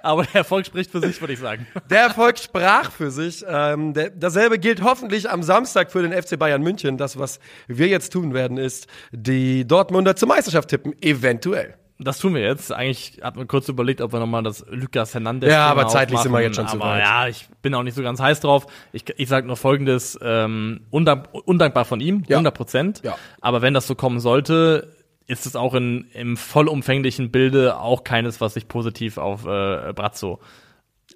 [0.02, 1.66] aber der Erfolg spricht für sich, würde ich sagen.
[1.90, 3.44] Der Erfolg sprach für sich.
[3.48, 6.96] Ähm, der, dasselbe gilt hoffentlich am Samstag für den FC Bayern München.
[6.98, 10.94] Das, was wir jetzt tun werden, ist die Dortmunder zur Meisterschaft tippen.
[11.02, 11.74] Eventuell.
[12.02, 12.72] Das tun wir jetzt.
[12.72, 15.50] Eigentlich hat man kurz überlegt, ob wir nochmal das Lucas Hernandez.
[15.50, 17.02] Ja, aber zeitlich sind wir jetzt schon zu aber weit.
[17.02, 18.66] Ja, ich bin auch nicht so ganz heiß drauf.
[18.92, 22.38] Ich, ich sage nur Folgendes: ähm, undank, undankbar von ihm, Ja.
[22.38, 23.00] 100 Prozent.
[23.04, 23.16] Ja.
[23.42, 24.96] Aber wenn das so kommen sollte,
[25.30, 30.40] ist es auch in, im vollumfänglichen Bilde auch keines, was sich positiv auf äh, Brazzo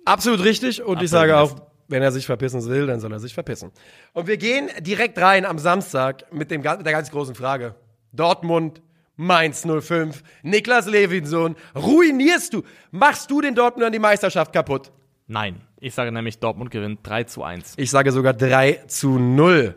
[0.05, 0.83] Absolut richtig.
[0.83, 1.57] Und ich sage auch,
[1.89, 3.73] wenn er sich verpissen will, dann soll er sich verpissen.
[4.13, 7.75] Und wir gehen direkt rein am Samstag mit, dem, mit der ganz großen Frage.
[8.13, 8.83] Dortmund,
[9.17, 14.93] Mainz 05, Niklas Levinson, ruinierst du, machst du den Dortmundern die Meisterschaft kaputt?
[15.27, 15.61] Nein.
[15.79, 17.75] Ich sage nämlich, Dortmund gewinnt 3 zu 1.
[17.77, 19.75] Ich sage sogar 3 zu 0.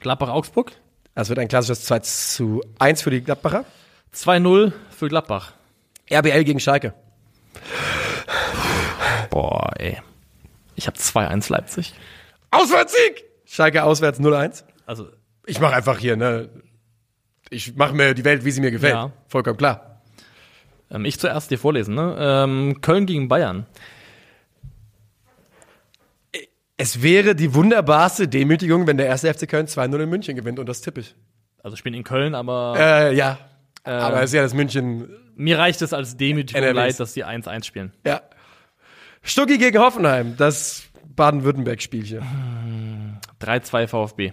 [0.00, 0.72] Gladbach-Augsburg?
[1.18, 3.64] Das wird ein klassisches 2 zu 1 für die Gladbacher.
[4.14, 5.52] 2-0 für Gladbach.
[6.08, 6.94] RBL gegen Schalke.
[9.28, 10.00] Boah, ey.
[10.76, 11.92] Ich habe 2-1 Leipzig.
[12.52, 13.24] Auswärtssieg!
[13.46, 14.62] Schalke auswärts 0-1.
[14.86, 15.08] Also,
[15.46, 16.50] Ich mache einfach hier, ne?
[17.50, 18.94] Ich mache mir die Welt, wie sie mir gefällt.
[18.94, 19.10] Ja.
[19.26, 20.00] Vollkommen klar.
[20.88, 22.16] ähm, ich zuerst dir vorlesen, ne?
[22.16, 23.66] Ähm, Köln gegen Bayern.
[26.78, 30.66] Es wäre die wunderbarste Demütigung, wenn der erste FC Köln 2-0 in München gewinnt und
[30.68, 31.14] das tippe ich.
[31.62, 33.38] Also spielen in Köln, aber Äh, ja.
[33.84, 36.76] Aber es ist ja das München, Mir reicht es als Demütigung NRWs.
[36.76, 37.92] leid, dass die 1-1 spielen.
[38.06, 38.22] ja.
[39.22, 40.84] Stucki gegen Hoffenheim, das
[41.16, 42.22] Baden-Württemberg-Spielchen.
[43.40, 44.32] 3-2 VfB.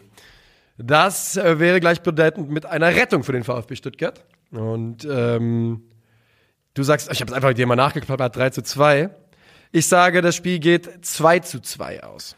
[0.77, 4.23] Das äh, wäre gleichbedeutend mit einer Rettung für den VfB Stuttgart.
[4.51, 5.81] Und ähm,
[6.75, 9.09] du sagst, ich habe es einfach dir mal nachgeklappert, 3 zu 2.
[9.76, 12.38] Ich sage, das Spiel geht 2 zu 2 aus.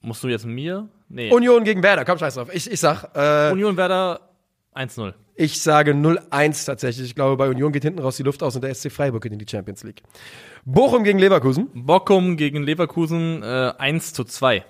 [0.00, 0.88] Musst du jetzt mir?
[1.08, 1.30] Nee.
[1.30, 2.48] Union gegen Werder, komm, scheiß drauf.
[2.52, 4.28] Ich, ich sag, äh, Union Werder
[4.74, 5.14] 1-0.
[5.36, 7.06] ich sage 0-1 tatsächlich.
[7.06, 9.34] Ich glaube, bei Union geht hinten raus die Luft aus und der SC Freiburg geht
[9.34, 10.02] in die Champions League.
[10.64, 11.68] Bochum gegen Leverkusen.
[11.72, 14.64] Bockum gegen Leverkusen äh, 1 zu 2.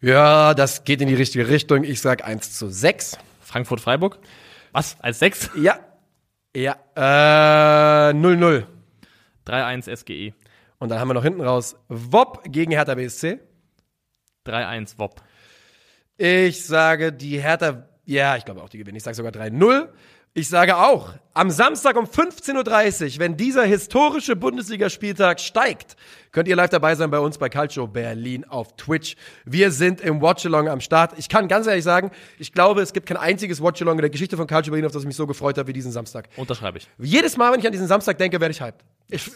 [0.00, 1.82] Ja, das geht in die richtige Richtung.
[1.82, 3.18] Ich sag 1 zu 6.
[3.40, 4.20] Frankfurt-Freiburg.
[4.70, 4.96] Was?
[5.00, 5.50] Als 6?
[5.56, 5.80] Ja.
[6.54, 6.76] Ja.
[6.94, 8.62] Äh, 0-0.
[9.44, 10.34] 3-1 SGE.
[10.82, 13.38] Und dann haben wir noch hinten raus Wop gegen Hertha BSC.
[14.44, 15.22] 3-1 WOP.
[16.16, 18.96] Ich sage, die Hertha, ja, ich glaube auch, die gewinnen.
[18.96, 19.86] Ich sage sogar 3-0.
[20.34, 25.94] Ich sage auch, am Samstag um 15.30 Uhr, wenn dieser historische Bundesligaspieltag steigt,
[26.32, 29.14] könnt ihr live dabei sein bei uns bei Calcio Berlin auf Twitch.
[29.44, 31.16] Wir sind im Watchalong am Start.
[31.16, 32.10] Ich kann ganz ehrlich sagen,
[32.40, 35.02] ich glaube, es gibt kein einziges Watchalong in der Geschichte von Calcio Berlin, auf das
[35.02, 36.28] ich mich so gefreut habe wie diesen Samstag.
[36.34, 36.88] Unterschreibe ich.
[36.98, 38.84] Jedes Mal, wenn ich an diesen Samstag denke, werde ich hyped.
[39.10, 39.30] Ich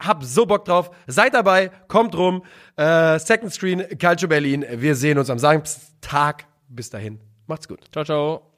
[0.00, 0.90] hab so Bock drauf.
[1.06, 2.42] Seid dabei, kommt rum.
[2.76, 4.64] Äh, Second Screen, Calcio Berlin.
[4.70, 6.46] Wir sehen uns am Samstag.
[6.68, 7.20] Bis dahin.
[7.46, 7.80] Macht's gut.
[7.92, 8.53] Ciao, ciao.